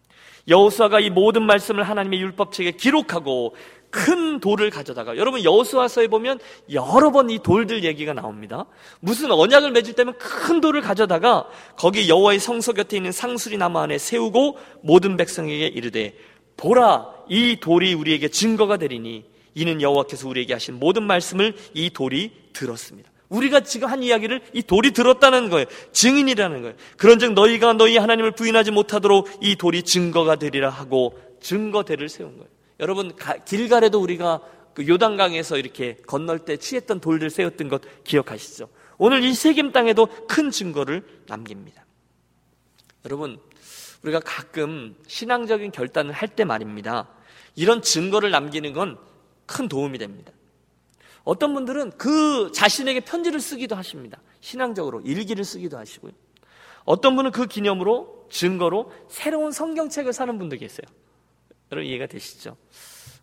여호수아가 0.49 1.01
이 1.01 1.11
모든 1.11 1.43
말씀을 1.43 1.83
하나님의 1.83 2.21
율법책에 2.21 2.73
기록하고 2.73 3.55
큰 3.91 4.41
돌을 4.41 4.71
가져다가 4.71 5.17
여러분 5.17 5.43
여호수아서에 5.43 6.09
보면 6.09 6.39
여러 6.73 7.11
번 7.11 7.31
이 7.31 7.39
돌들 7.39 7.83
얘기가 7.85 8.13
나옵니다. 8.13 8.67
무슨 9.01 9.31
언약을 9.33 9.71
맺을 9.73 9.95
때면 9.95 10.19
큰 10.19 10.61
돌을 10.61 10.81
가져다가 10.83 11.49
거기 11.77 12.09
여호와의 12.09 12.39
성소 12.39 12.75
곁에 12.75 12.97
있는 12.97 13.13
상수리 13.13 13.57
나무 13.57 13.79
안에 13.79 13.99
세우고 13.99 14.59
모든 14.83 15.17
백성에게 15.17 15.67
이르되 15.69 16.15
보라 16.57 17.09
이 17.29 17.59
돌이 17.61 17.95
우리에게 17.95 18.29
증거가 18.29 18.77
되리니 18.77 19.25
이는 19.55 19.81
여호와께서 19.81 20.29
우리에게 20.29 20.53
하신 20.53 20.79
모든 20.79 21.05
말씀을 21.05 21.55
이 21.73 21.91
돌이 21.91 22.33
들었습니다. 22.53 23.11
우리가 23.29 23.61
지금 23.61 23.89
한 23.89 24.03
이야기를 24.03 24.43
이 24.53 24.63
돌이 24.63 24.93
들었다는 24.93 25.51
거예요. 25.51 25.67
증인이라는 25.93 26.63
거예요. 26.63 26.77
그런즉 26.97 27.33
너희가 27.33 27.73
너희 27.73 27.97
하나님을 27.97 28.33
부인하지 28.33 28.71
못하도록 28.71 29.29
이 29.41 29.57
돌이 29.57 29.83
증거가 29.83 30.37
되리라 30.37 30.71
하고 30.71 31.19
증거대를 31.41 32.09
세운 32.09 32.37
거예요. 32.37 32.49
여러분 32.81 33.13
길갈에도 33.45 34.01
우리가 34.01 34.41
그 34.75 34.87
요단강에서 34.87 35.57
이렇게 35.59 35.97
건널 36.07 36.41
때 36.41 36.57
취했던 36.57 37.01
돌들 37.01 37.31
세웠던 37.31 37.69
것 37.69 37.83
기억하시죠? 38.05 38.69
오늘 38.99 39.25
이 39.25 39.35
세겜 39.35 39.73
땅에도 39.73 40.07
큰 40.29 40.51
증거를 40.51 41.03
남깁니다. 41.27 41.85
여러분 43.05 43.39
우리가 44.03 44.21
가끔 44.21 44.95
신앙적인 45.07 45.73
결단을 45.73 46.13
할 46.13 46.29
때 46.29 46.45
말입니다. 46.45 47.09
이런 47.55 47.83
증거를 47.83 48.31
남기는 48.31 48.73
건 48.73 48.99
큰 49.47 49.69
도움이 49.69 49.99
됩니다. 49.99 50.33
어떤 51.27 51.55
분들은 51.55 51.99
그 51.99 52.53
자신에게 52.53 53.01
편지를 53.01 53.41
쓰기도 53.41 53.75
하십니다. 53.75 54.23
신앙적으로 54.41 55.01
일기를 55.01 55.45
쓰기도 55.45 55.77
하시고요. 55.77 56.13
어떤 56.85 57.17
분은 57.17 57.33
그 57.33 57.47
기념으로 57.47 58.29
증거로 58.31 58.93
새로운 59.09 59.51
성경책을 59.51 60.13
사는 60.13 60.39
분도 60.39 60.57
계세요. 60.57 60.87
여러분 61.73 61.91
이해가 61.91 62.07
되시죠? 62.07 62.57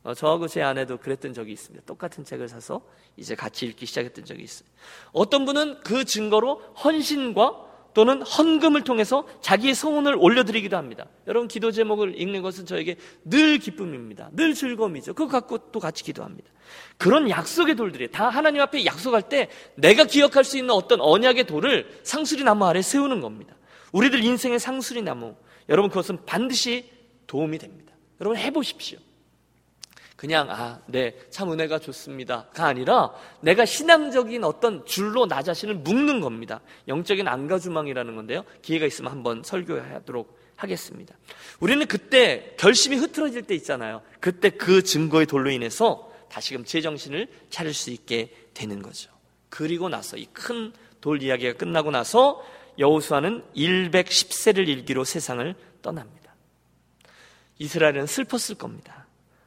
어, 0.03 0.13
저하고 0.13 0.49
제 0.49 0.61
아내도 0.61 0.97
그랬던 0.97 1.33
적이 1.33 1.53
있습니다. 1.53 1.85
똑같은 1.85 2.25
책을 2.25 2.49
사서 2.49 2.85
이제 3.15 3.35
같이 3.35 3.67
읽기 3.67 3.85
시작했던 3.85 4.25
적이 4.25 4.43
있어요. 4.43 4.67
어떤 5.13 5.45
분은 5.45 5.79
그 5.79 6.03
증거로 6.03 6.55
헌신과 6.83 7.72
또는 7.93 8.21
헌금을 8.21 8.83
통해서 8.83 9.27
자기의 9.41 9.75
소원을 9.75 10.15
올려드리기도 10.15 10.77
합니다. 10.77 11.05
여러분 11.27 11.47
기도 11.47 11.71
제목을 11.71 12.19
읽는 12.19 12.41
것은 12.41 12.65
저에게 12.65 12.95
늘 13.23 13.59
기쁨입니다. 13.59 14.29
늘 14.33 14.53
즐거움이죠. 14.53 15.13
그거 15.13 15.31
갖고 15.31 15.57
또 15.71 15.79
같이 15.79 16.03
기도합니다. 16.03 16.49
그런 16.97 17.29
약속의 17.29 17.75
돌들이 17.75 18.09
다 18.09 18.29
하나님 18.29 18.61
앞에 18.61 18.85
약속할 18.85 19.23
때 19.23 19.49
내가 19.75 20.05
기억할 20.05 20.43
수 20.43 20.57
있는 20.57 20.71
어떤 20.71 21.01
언약의 21.01 21.45
돌을 21.45 21.99
상수리 22.03 22.43
나무 22.43 22.65
아래 22.65 22.81
세우는 22.81 23.21
겁니다. 23.21 23.55
우리들 23.91 24.23
인생의 24.23 24.59
상수리 24.59 25.01
나무 25.01 25.35
여러분 25.69 25.89
그것은 25.89 26.25
반드시 26.25 26.89
도움이 27.27 27.57
됩니다. 27.59 27.93
여러분 28.19 28.37
해보십시오. 28.37 28.99
그냥 30.23 30.49
아, 30.49 30.79
네, 30.85 31.13
참 31.29 31.51
은혜가 31.51 31.79
좋습니다가 31.79 32.65
아니라 32.65 33.11
내가 33.41 33.65
신앙적인 33.65 34.45
어떤 34.45 34.85
줄로 34.85 35.25
나 35.25 35.43
자신을 35.43 35.75
묶는 35.75 36.21
겁니다. 36.21 36.61
영적인 36.87 37.27
안가주망이라는 37.27 38.15
건데요. 38.15 38.45
기회가 38.61 38.85
있으면 38.85 39.11
한번 39.11 39.43
설교하도록 39.43 40.39
하겠습니다. 40.55 41.13
우리는 41.59 41.85
그때 41.87 42.55
결심이 42.57 42.95
흐트러질 42.95 43.41
때 43.41 43.53
있잖아요. 43.55 44.01
그때 44.21 44.49
그 44.49 44.81
증거의 44.81 45.25
돌로 45.25 45.49
인해서 45.49 46.09
다시금 46.29 46.63
제 46.63 46.79
정신을 46.79 47.27
차릴 47.49 47.73
수 47.73 47.89
있게 47.89 48.33
되는 48.53 48.81
거죠. 48.81 49.11
그리고 49.49 49.89
나서 49.89 50.15
이 50.15 50.25
큰 50.33 50.71
돌 51.03 51.21
이야기가 51.21 51.57
끝나고 51.57 51.91
나서 51.91 52.41
여호수아는 52.79 53.43
110세를 53.57 54.69
일기로 54.69 55.03
세상을 55.03 55.53
떠납니다. 55.81 56.33
이스라엘은 57.59 58.07
슬펐을 58.07 58.57
겁니다. 58.57 59.02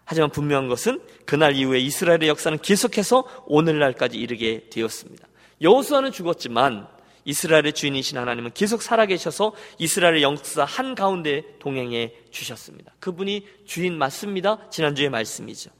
하지만 0.06 0.30
분명한 0.30 0.68
것은 0.68 1.00
그날 1.26 1.56
이후에 1.56 1.80
이스라엘의 1.80 2.28
역사는 2.28 2.58
계속해서 2.58 3.24
오늘날까지 3.46 4.16
이르게 4.16 4.68
되었습니다. 4.70 5.26
여호수아는 5.60 6.12
죽었지만 6.12 6.86
이스라엘의 7.24 7.72
주인이신 7.72 8.16
하나님은 8.16 8.52
계속 8.54 8.82
살아계셔서 8.82 9.52
이스라엘의 9.78 10.22
역사 10.22 10.64
한 10.64 10.94
가운데 10.94 11.42
동행해 11.58 12.12
주셨습니다. 12.30 12.92
그분이 13.00 13.46
주인 13.66 13.98
맞습니다. 13.98 14.70
지난주의 14.70 15.10
말씀이죠. 15.10 15.70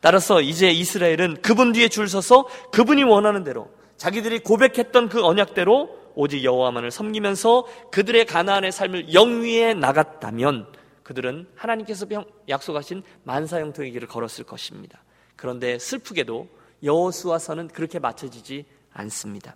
따라서 0.00 0.40
이제 0.40 0.68
이스라엘은 0.68 1.42
그분 1.42 1.72
뒤에 1.72 1.86
줄 1.88 2.08
서서 2.08 2.48
그분이 2.72 3.04
원하는 3.04 3.44
대로 3.44 3.70
자기들이 3.98 4.40
고백했던 4.40 5.08
그 5.08 5.24
언약대로 5.24 6.06
오직 6.16 6.42
여호와만을 6.42 6.90
섬기면서 6.90 7.66
그들의 7.92 8.24
가나안의 8.24 8.72
삶을 8.72 9.14
영위해 9.14 9.74
나갔다면 9.74 10.66
그들은 11.06 11.46
하나님께서 11.54 12.04
약속하신 12.48 13.04
만사 13.22 13.60
형통의 13.60 13.92
길을 13.92 14.08
걸었을 14.08 14.42
것입니다. 14.44 15.04
그런데 15.36 15.78
슬프게도 15.78 16.48
여호수아서는 16.82 17.68
그렇게 17.68 18.00
맞춰지지 18.00 18.64
않습니다. 18.92 19.54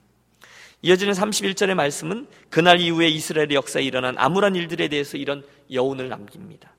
이어지는 0.83 1.13
31절의 1.13 1.75
말씀은 1.75 2.29
그날 2.51 2.81
이후에 2.81 3.09
이스라엘의 3.09 3.55
역사에 3.55 3.83
일어난 3.83 4.17
암울한 4.17 4.55
일들에 4.55 4.87
대해서 4.87 5.17
이런 5.17 5.43
여운을 5.73 6.09
남깁니다. 6.09 6.73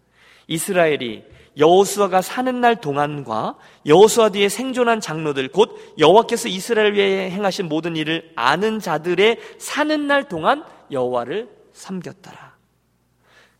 이스라엘이 0.47 1.25
여호수아가 1.57 2.21
사는 2.21 2.61
날 2.61 2.79
동안과 2.79 3.57
여호수아 3.85 4.29
뒤에 4.29 4.47
생존한 4.47 5.01
장로들 5.01 5.49
곧 5.49 5.77
여호와께서 5.99 6.47
이스라엘 6.47 6.93
위에 6.93 7.29
행하신 7.29 7.67
모든 7.67 7.97
일을 7.97 8.31
아는 8.37 8.79
자들의 8.79 9.37
사는 9.57 10.07
날 10.07 10.29
동안 10.29 10.63
여호와를 10.91 11.49
섬겼더라. 11.73 12.60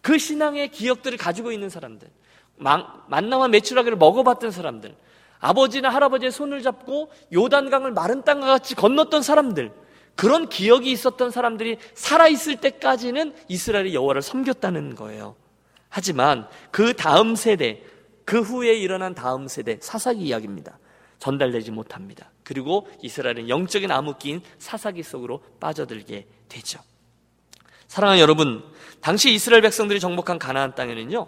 그 0.02 0.18
신앙의 0.18 0.70
기억들을 0.70 1.18
가지고 1.18 1.52
있는 1.52 1.70
사람들, 1.70 2.10
만나와 2.58 3.48
메추라기를 3.48 3.98
먹어봤던 3.98 4.52
사람들, 4.52 4.96
아버지나 5.40 5.90
할아버지의 5.90 6.32
손을 6.32 6.62
잡고 6.62 7.12
요단강을 7.34 7.92
마른 7.92 8.24
땅과 8.24 8.46
같이 8.46 8.76
건넜던 8.76 9.22
사람들, 9.24 9.72
그런 10.16 10.50
기억이 10.50 10.92
있었던 10.92 11.32
사람들이 11.32 11.78
살아있을 11.94 12.58
때까지는 12.58 13.34
이스라엘이 13.48 13.96
여호와를 13.96 14.22
섬겼다는 14.22 14.96
거예요. 14.96 15.36
하지만 15.90 16.48
그 16.70 16.96
다음 16.96 17.36
세대, 17.36 17.82
그 18.26 18.42
후에 18.42 18.74
일어난 18.76 19.16
다음 19.16 19.48
세대, 19.48 19.78
사사기 19.82 20.22
이야기입니다. 20.22 20.78
전달되지 21.20 21.72
못합니다. 21.72 22.30
그리고 22.44 22.88
이스라엘은 23.02 23.50
영적인 23.50 23.92
암흑기인 23.92 24.42
사사기 24.60 25.04
속으로 25.04 25.44
빠져들게 25.60 26.28
되죠. 26.50 26.80
사랑하는 27.88 28.22
여러분, 28.22 28.64
당시 29.02 29.34
이스라엘 29.34 29.62
백성들이 29.62 30.00
정복한 30.00 30.40
가나안 30.40 30.76
땅에는요, 30.76 31.28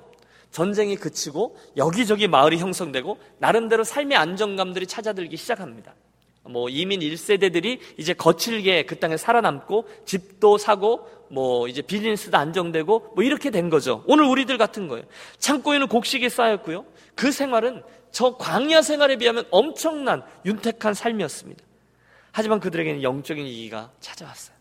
전쟁이 0.52 0.96
그치고 0.96 1.58
여기저기 1.76 2.28
마을이 2.28 2.58
형성되고 2.58 3.18
나름대로 3.40 3.84
삶의 3.84 4.18
안정감들이 4.18 4.86
찾아들기 4.86 5.36
시작합니다. 5.36 5.96
뭐 6.44 6.70
이민 6.70 7.00
1세대들이 7.00 7.80
이제 7.98 8.14
거칠게 8.14 8.86
그 8.86 9.00
땅에 9.00 9.18
살아남고 9.18 9.88
집도 10.06 10.58
사고 10.58 11.08
뭐 11.30 11.68
이제 11.68 11.82
비즈니스도 11.82 12.38
안정되고 12.38 13.14
뭐 13.16 13.24
이렇게 13.24 13.50
된 13.50 13.70
거죠. 13.70 14.04
오늘 14.08 14.26
우리들 14.26 14.58
같은 14.58 14.88
거예요. 14.88 15.06
창고에는 15.40 15.88
곡식이 15.88 16.30
쌓였고요. 16.30 16.86
그 17.16 17.32
생활은 17.32 17.82
저 18.12 18.38
광야 18.38 18.84
생활에 18.84 19.16
비하면 19.16 19.46
엄청난 19.50 20.22
윤택한 20.46 20.94
삶이었습니다. 20.94 21.64
하지만 22.32 22.60
그들에게는 22.60 23.02
영적인 23.02 23.44
위기가 23.44 23.92
찾아왔어요. 24.00 24.53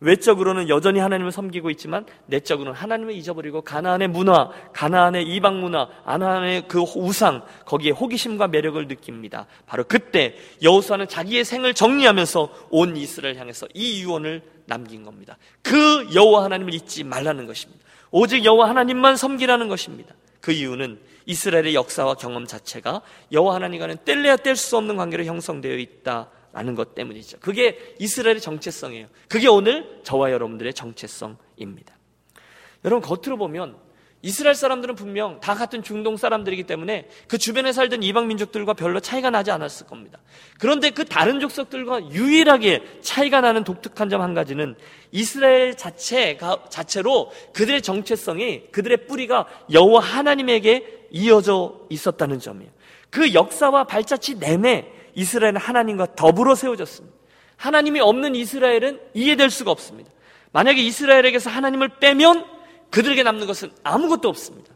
외적으로는 0.00 0.68
여전히 0.68 1.00
하나님을 1.00 1.32
섬기고 1.32 1.70
있지만 1.70 2.04
내적으로는 2.26 2.78
하나님을 2.78 3.14
잊어버리고 3.14 3.62
가나안의 3.62 4.08
문화, 4.08 4.50
가나안의 4.72 5.24
이방 5.24 5.60
문화, 5.60 5.88
가나안의 6.04 6.68
그 6.68 6.80
우상 6.80 7.42
거기에 7.64 7.92
호기심과 7.92 8.48
매력을 8.48 8.86
느낍니다. 8.86 9.46
바로 9.66 9.84
그때 9.84 10.36
여호수아는 10.62 11.08
자기의 11.08 11.44
생을 11.44 11.74
정리하면서 11.74 12.68
온 12.70 12.96
이스라엘 12.96 13.36
향해서 13.36 13.66
이 13.72 14.02
유언을 14.02 14.42
남긴 14.66 15.02
겁니다. 15.02 15.38
그 15.62 16.08
여호와 16.14 16.44
하나님을 16.44 16.74
잊지 16.74 17.04
말라는 17.04 17.46
것입니다. 17.46 17.84
오직 18.10 18.44
여호와 18.44 18.68
하나님만 18.68 19.16
섬기라는 19.16 19.68
것입니다. 19.68 20.14
그 20.40 20.52
이유는 20.52 21.00
이스라엘의 21.26 21.74
역사와 21.74 22.14
경험 22.14 22.46
자체가 22.46 23.02
여호와 23.32 23.56
하나님과는 23.56 23.98
뗄래야 24.04 24.36
뗄 24.36 24.56
수 24.56 24.76
없는 24.76 24.96
관계로 24.96 25.24
형성되어 25.24 25.76
있다. 25.76 26.28
라는 26.56 26.74
것 26.74 26.94
때문이죠. 26.94 27.36
그게 27.40 27.78
이스라엘의 27.98 28.40
정체성이에요. 28.40 29.08
그게 29.28 29.46
오늘 29.46 30.00
저와 30.04 30.32
여러분들의 30.32 30.72
정체성입니다. 30.72 31.94
여러분, 32.82 33.06
겉으로 33.06 33.36
보면 33.36 33.76
이스라엘 34.22 34.54
사람들은 34.54 34.94
분명 34.94 35.38
다 35.40 35.54
같은 35.54 35.82
중동 35.82 36.16
사람들이기 36.16 36.62
때문에 36.64 37.08
그 37.28 37.36
주변에 37.36 37.72
살던 37.72 38.02
이방 38.02 38.26
민족들과 38.28 38.72
별로 38.72 39.00
차이가 39.00 39.28
나지 39.28 39.50
않았을 39.50 39.86
겁니다. 39.86 40.18
그런데 40.58 40.88
그 40.88 41.04
다른 41.04 41.40
족속들과 41.40 42.10
유일하게 42.10 43.00
차이가 43.02 43.42
나는 43.42 43.62
독특한 43.62 44.08
점 44.08 44.22
한 44.22 44.32
가지는 44.32 44.76
이스라엘 45.12 45.76
자체가 45.76 46.64
자체로 46.70 47.30
그들의 47.52 47.82
정체성이 47.82 48.68
그들의 48.72 49.06
뿌리가 49.06 49.46
여호와 49.70 50.00
하나님에게 50.00 51.08
이어져 51.10 51.82
있었다는 51.90 52.40
점이에요. 52.40 52.72
그 53.10 53.34
역사와 53.34 53.84
발자취 53.84 54.38
내내 54.38 54.95
이스라엘은 55.16 55.56
하나님과 55.56 56.14
더불어 56.14 56.54
세워졌습니다. 56.54 57.16
하나님이 57.56 58.00
없는 58.00 58.34
이스라엘은 58.36 59.00
이해될 59.14 59.50
수가 59.50 59.70
없습니다. 59.72 60.10
만약에 60.52 60.80
이스라엘에게서 60.80 61.50
하나님을 61.50 61.98
빼면 61.98 62.46
그들에게 62.90 63.22
남는 63.22 63.46
것은 63.46 63.72
아무것도 63.82 64.28
없습니다. 64.28 64.72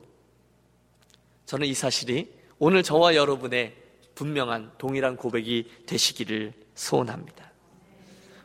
저는 1.47 1.67
이 1.67 1.75
사실이 1.75 2.29
오늘 2.59 2.83
저와 2.83 3.15
여러분의 3.15 3.75
분명한 4.15 4.73
동일한 4.79 5.17
고백이 5.17 5.71
되시기를 5.87 6.53
소원합니다. 6.75 7.51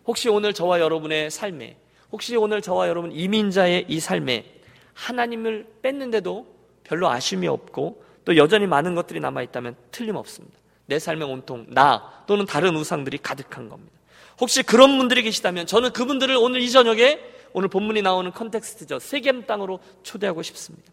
혹시 0.06 0.30
오늘 0.30 0.54
저와 0.54 0.80
여러분의 0.80 1.32
삶에, 1.32 1.78
혹시 2.12 2.36
오늘 2.36 2.62
저와 2.62 2.88
여러분 2.88 3.12
이민자의 3.12 3.86
이 3.88 4.00
삶에 4.00 4.46
하나님을 4.94 5.68
뺐는데도 5.82 6.48
별로 6.84 7.10
아쉬움이 7.10 7.48
없고 7.48 8.04
또 8.24 8.38
여전히 8.38 8.68
많은 8.68 8.96
것들이 8.96 9.20
남아있다면 9.20 9.76
틀림없습니다. 9.92 10.58
내 10.86 11.00
삶에 11.00 11.26
온통 11.26 11.68
나 11.70 12.24
또는 12.28 12.46
다른 12.46 12.76
우상들이 12.76 13.20
가득한 13.20 13.70
겁니다. 13.70 13.94
혹시 14.40 14.64
그런 14.64 14.98
분들이 14.98 15.24
계시다면 15.24 15.66
저는 15.66 15.94
그분들을 15.94 16.36
오늘 16.36 16.62
이 16.62 16.70
저녁에 16.70 17.20
오늘 17.54 17.70
본문이 17.70 18.02
나오는 18.02 18.32
context죠. 18.32 19.00
세겜 19.00 19.46
땅으로 19.46 19.80
초대하고 20.04 20.42
싶습니다. 20.44 20.92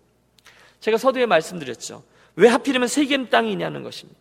제가 0.81 0.97
서두에 0.97 1.27
말씀드렸죠. 1.27 2.05
왜 2.37 2.49
하필이면 2.49 2.89
세겜 2.89 3.31
땅이냐는 3.31 3.83
것입니다. 3.83 4.19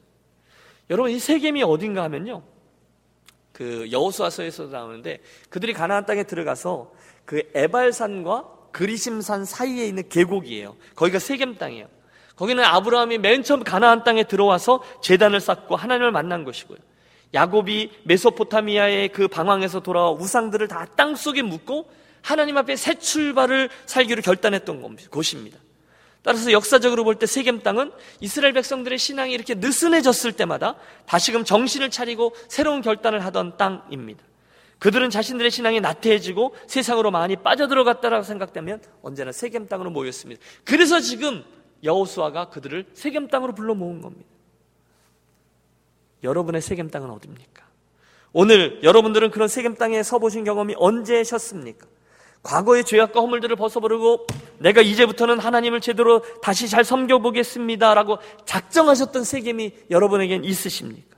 여러분 0.89 1.11
이 1.11 1.19
세겜이 1.19 1.63
어딘가 1.63 2.03
하면요. 2.03 2.43
그 3.53 3.87
여호수아서에서 3.91 4.65
나오는데 4.67 5.19
그들이 5.49 5.73
가나안 5.73 6.05
땅에 6.05 6.23
들어가서 6.23 6.91
그 7.25 7.43
에발산과 7.53 8.61
그리심산 8.71 9.45
사이에 9.45 9.85
있는 9.85 10.09
계곡이에요. 10.09 10.75
거기가 10.95 11.19
세겜 11.19 11.57
땅이에요. 11.57 11.87
거기는 12.41 12.63
아브라함이 12.63 13.19
맨 13.19 13.43
처음 13.43 13.63
가나안 13.63 14.03
땅에 14.03 14.23
들어와서 14.23 14.81
재단을 15.03 15.39
쌓고 15.39 15.75
하나님을 15.75 16.11
만난 16.11 16.43
것이고요. 16.43 16.79
야곱이 17.35 17.91
메소포타미아의 18.05 19.09
그 19.09 19.27
방황에서 19.27 19.81
돌아와 19.81 20.09
우상들을 20.09 20.67
다 20.67 20.87
땅 20.95 21.15
속에 21.15 21.43
묻고 21.43 21.91
하나님 22.23 22.57
앞에 22.57 22.77
새 22.77 22.95
출발을 22.95 23.69
살기로 23.85 24.23
결단했던 24.23 24.81
곳입니다. 25.11 25.59
따라서 26.23 26.51
역사적으로 26.51 27.03
볼 27.03 27.19
때 27.19 27.27
세겜 27.27 27.61
땅은 27.61 27.91
이스라엘 28.21 28.53
백성들의 28.53 28.97
신앙이 28.97 29.31
이렇게 29.33 29.53
느슨해졌을 29.53 30.31
때마다 30.31 30.77
다시금 31.05 31.45
정신을 31.45 31.91
차리고 31.91 32.33
새로운 32.47 32.81
결단을 32.81 33.23
하던 33.23 33.57
땅입니다. 33.57 34.23
그들은 34.79 35.11
자신들의 35.11 35.51
신앙이 35.51 35.79
나태해지고 35.79 36.55
세상으로 36.65 37.11
많이 37.11 37.35
빠져들어갔다라고 37.35 38.23
생각되면 38.23 38.81
언제나 39.03 39.31
세겜 39.31 39.67
땅으로 39.67 39.91
모였습니다. 39.91 40.41
그래서 40.65 40.99
지금 40.99 41.43
여호수아가 41.83 42.49
그들을 42.49 42.87
세겜 42.93 43.27
땅으로 43.27 43.53
불러 43.53 43.73
모은 43.73 44.01
겁니다. 44.01 44.29
여러분의 46.23 46.61
세겜 46.61 46.89
땅은 46.89 47.09
어디입니까? 47.09 47.65
오늘 48.33 48.81
여러분들은 48.83 49.31
그런 49.31 49.47
세겜 49.47 49.75
땅에 49.75 50.03
서 50.03 50.19
보신 50.19 50.43
경험이 50.43 50.75
언제셨습니까? 50.77 51.87
과거의 52.43 52.83
죄악과 52.85 53.19
허물들을 53.19 53.55
벗어버리고 53.55 54.25
내가 54.57 54.81
이제부터는 54.81 55.39
하나님을 55.39 55.81
제대로 55.81 56.21
다시 56.41 56.67
잘 56.67 56.83
섬겨보겠습니다라고 56.83 58.17
작정하셨던 58.45 59.23
세겜이 59.23 59.73
여러분에겐 59.91 60.43
있으십니까? 60.43 61.17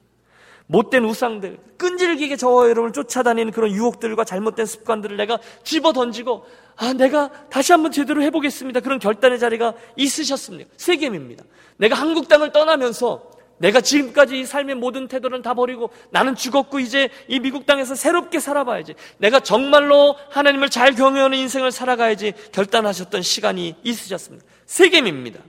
못된 0.68 1.04
우상들, 1.04 1.60
끈질기게 1.78 2.38
저와 2.38 2.70
여러분을 2.70 2.94
쫓아다니는 2.94 3.52
그런 3.52 3.72
유혹들과 3.72 4.24
잘못된 4.24 4.66
습관들을 4.66 5.18
내가 5.18 5.38
집어 5.64 5.94
던지고 5.94 6.46
아, 6.76 6.94
내가 6.94 7.30
다시 7.50 7.72
한번 7.72 7.92
제대로 7.92 8.22
해보겠습니다. 8.24 8.80
그런 8.80 9.00
결단의 9.00 9.40
자리가 9.40 9.74
있으셨습니까? 9.96 10.72
세겜입니다. 10.78 11.44
내가 11.78 11.96
한국 11.96 12.28
땅을 12.28 12.52
떠나면서 12.52 13.32
내가 13.58 13.82
지금까지 13.82 14.40
이 14.40 14.46
삶의 14.46 14.76
모든 14.76 15.08
태도를 15.08 15.42
다 15.42 15.54
버리고 15.54 15.92
나는 16.10 16.36
죽었고 16.36 16.80
이제 16.80 17.10
이 17.28 17.40
미국 17.40 17.66
땅에서 17.66 17.96
새롭게 17.96 18.40
살아봐야지. 18.40 18.96
내가 19.18 19.40
정말로 19.40 20.16
하나님을 20.32 20.70
잘 20.70 20.96
경외하는 20.96 21.38
인생을 21.38 21.72
살아가야지 21.72 22.34
결단하셨던 22.52 23.22
시간이 23.22 23.76
있으셨습니다. 23.84 24.46
세겜입니다. 24.66 25.40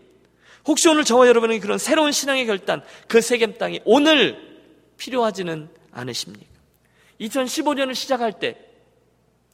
혹시 0.66 0.88
오늘 0.88 1.04
저와 1.04 1.26
여러분에게 1.26 1.60
그런 1.60 1.78
새로운 1.78 2.12
신앙의 2.12 2.46
결단, 2.46 2.82
그 3.08 3.20
세겜 3.20 3.58
땅이 3.58 3.80
오늘 3.84 4.38
필요하지는 4.96 5.68
않으십니까? 5.90 6.46
2015년을 7.20 7.94
시작할 7.94 8.38
때 8.38 8.56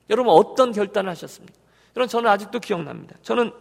여러분 0.08 0.32
어떤 0.32 0.72
결단을 0.72 1.10
하셨습니까? 1.10 1.59
여러분 1.96 2.08
저는 2.08 2.30
아직도 2.30 2.60
기억납니다. 2.60 3.16
저는 3.22 3.52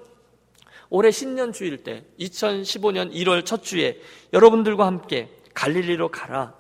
올해 0.90 1.12
신년 1.12 1.54
주일 1.54 1.84
때 1.84 2.04
2015년 2.20 3.14
1월 3.14 3.46
첫 3.46 3.64
주에 3.64 4.00
여러분들과 4.34 4.86
함께 4.86 5.30
갈릴리로 5.54 6.10
가라. 6.10 6.54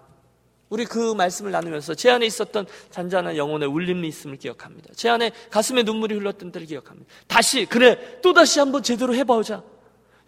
우리 0.69 0.86
그 0.86 1.13
말씀을 1.15 1.51
나누면서 1.51 1.95
제 1.95 2.12
안에 2.12 2.27
있었던 2.27 2.67
잔잔한 2.91 3.38
영혼의 3.38 3.67
울림이 3.67 4.08
있음을 4.08 4.38
기억합니다. 4.38 4.89
제 4.95 5.10
안에 5.10 5.32
가슴에 5.49 5.82
눈물이 5.84 6.15
흘렀던 6.15 6.51
때를 6.51 6.67
기억합니다. 6.67 7.10
다시 7.27 7.65
그래 7.65 8.19
또 8.21 8.34
다시 8.34 8.60
한번 8.60 8.84
제대로 8.84 9.15
해보자. 9.15 9.63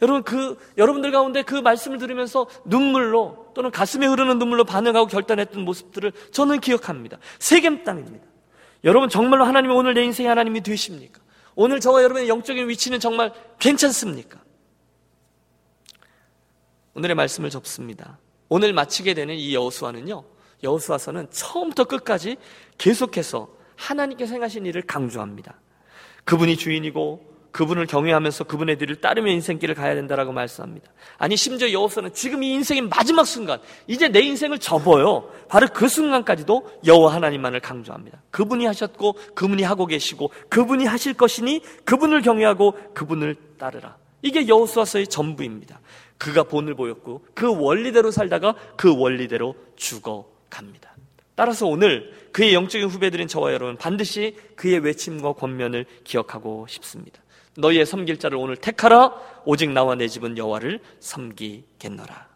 여러분 0.02 0.24
그 0.24 0.58
여러분들 0.78 1.12
가운데 1.12 1.44
그 1.44 1.54
말씀을 1.54 2.00
들으면서 2.00 2.48
눈물로 2.66 3.52
또는 3.54 3.70
가슴에 3.70 4.08
흐르는 4.08 4.40
눈물로 4.40 4.64
반응하고 4.64 5.06
결단했던 5.08 5.64
모습들을 5.64 6.12
저는 6.32 6.60
기억합니다. 6.60 7.20
세겜 7.38 7.84
땅입니다. 7.84 8.26
여러분 8.84 9.10
정말로 9.10 9.46
하나님이 9.46 9.72
오늘 9.74 9.94
내 9.94 10.04
인생의 10.04 10.28
하나님이 10.28 10.62
되십니까? 10.62 11.22
오늘 11.56 11.80
저와 11.80 12.04
여러분의 12.04 12.30
영적인 12.30 12.68
위치는 12.70 13.00
정말 13.00 13.34
괜찮습니까? 13.60 14.42
오늘의 16.94 17.16
말씀을 17.16 17.50
접습니다. 17.50 18.20
오늘 18.50 18.74
마치게 18.74 19.14
되는 19.14 19.36
이 19.36 19.56
여호수아는요. 19.56 20.24
여호수아서는 20.64 21.30
처음부터 21.32 21.86
끝까지 21.86 22.38
계속해서 22.78 23.50
하나님께서 23.76 24.34
행하신 24.34 24.66
일을 24.66 24.84
강조합니다. 24.84 25.60
그분이 26.26 26.58
주인이고 26.58 27.32
그분을 27.52 27.86
경외하면서 27.86 28.46
그분의 28.46 28.78
뒤를 28.78 29.02
따르며 29.02 29.32
인생길을 29.32 29.76
가야 29.76 29.94
된다라고 29.96 30.32
말씀합니다. 30.32 30.92
아니 31.18 31.36
심지어 31.36 31.72
여호수아는 31.72 32.14
지금 32.14 32.44
이 32.44 32.52
인생의 32.52 32.84
마지막 32.84 33.26
순간 33.26 33.60
이제 33.88 34.08
내 34.08 34.22
인생을 34.22 34.60
접어요. 34.60 35.30
바로 35.50 35.68
그 35.68 35.88
순간까지도 35.88 36.80
여호와 36.86 37.14
하나님만을 37.16 37.60
강조합니다. 37.60 38.22
그분이 38.32 38.66
하셨고 38.66 39.18
그분이 39.36 39.64
하고 39.64 39.86
계시고 39.86 40.32
그분이 40.50 40.86
하실 40.86 41.14
것이니 41.14 41.62
그분을 41.84 42.22
경외하고 42.22 42.94
그분을 42.94 43.36
따르라. 43.58 43.98
이게 44.22 44.48
여호수아서의 44.48 45.08
전부입니다. 45.08 45.80
그가 46.18 46.44
본을 46.44 46.76
보였고 46.76 47.26
그 47.34 47.54
원리대로 47.54 48.12
살다가 48.12 48.56
그 48.78 48.96
원리대로 48.96 49.56
죽어갑니다. 49.76 50.92
따라서 51.36 51.66
오늘 51.66 52.14
그의 52.32 52.54
영적인 52.54 52.88
후배들인 52.88 53.28
저와 53.28 53.52
여러분 53.54 53.76
반드시 53.76 54.38
그의 54.56 54.80
외침과 54.80 55.34
권면을 55.34 55.86
기억하고 56.04 56.68
싶습니다. 56.70 57.22
너희의 57.58 57.86
섬길 57.86 58.18
자를 58.18 58.38
오늘 58.38 58.56
택하라 58.56 59.14
오직 59.46 59.72
나와 59.72 59.96
내 59.96 60.08
집은 60.08 60.38
여호와를 60.38 60.80
섬기겠노라. 61.00 62.30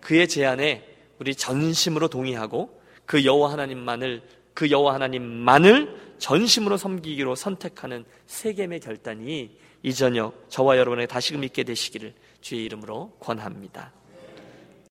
그의 0.00 0.28
제안에 0.28 0.86
우리 1.18 1.34
전심으로 1.34 2.08
동의하고 2.08 2.80
그 3.06 3.24
여호와 3.24 3.52
하나님만을 3.52 4.22
그 4.54 4.70
여호와 4.70 4.94
하나님만을 4.94 6.14
전심으로 6.18 6.76
섬기기로 6.76 7.34
선택하는 7.34 8.04
세겜의 8.26 8.80
결단이 8.80 9.56
이 9.82 9.92
저녁 9.92 10.46
저와 10.48 10.78
여러분의 10.78 11.06
다시금 11.06 11.44
있게 11.44 11.64
되시기를 11.64 12.14
주의 12.40 12.64
이름으로 12.64 13.16
권합니다. 13.20 13.92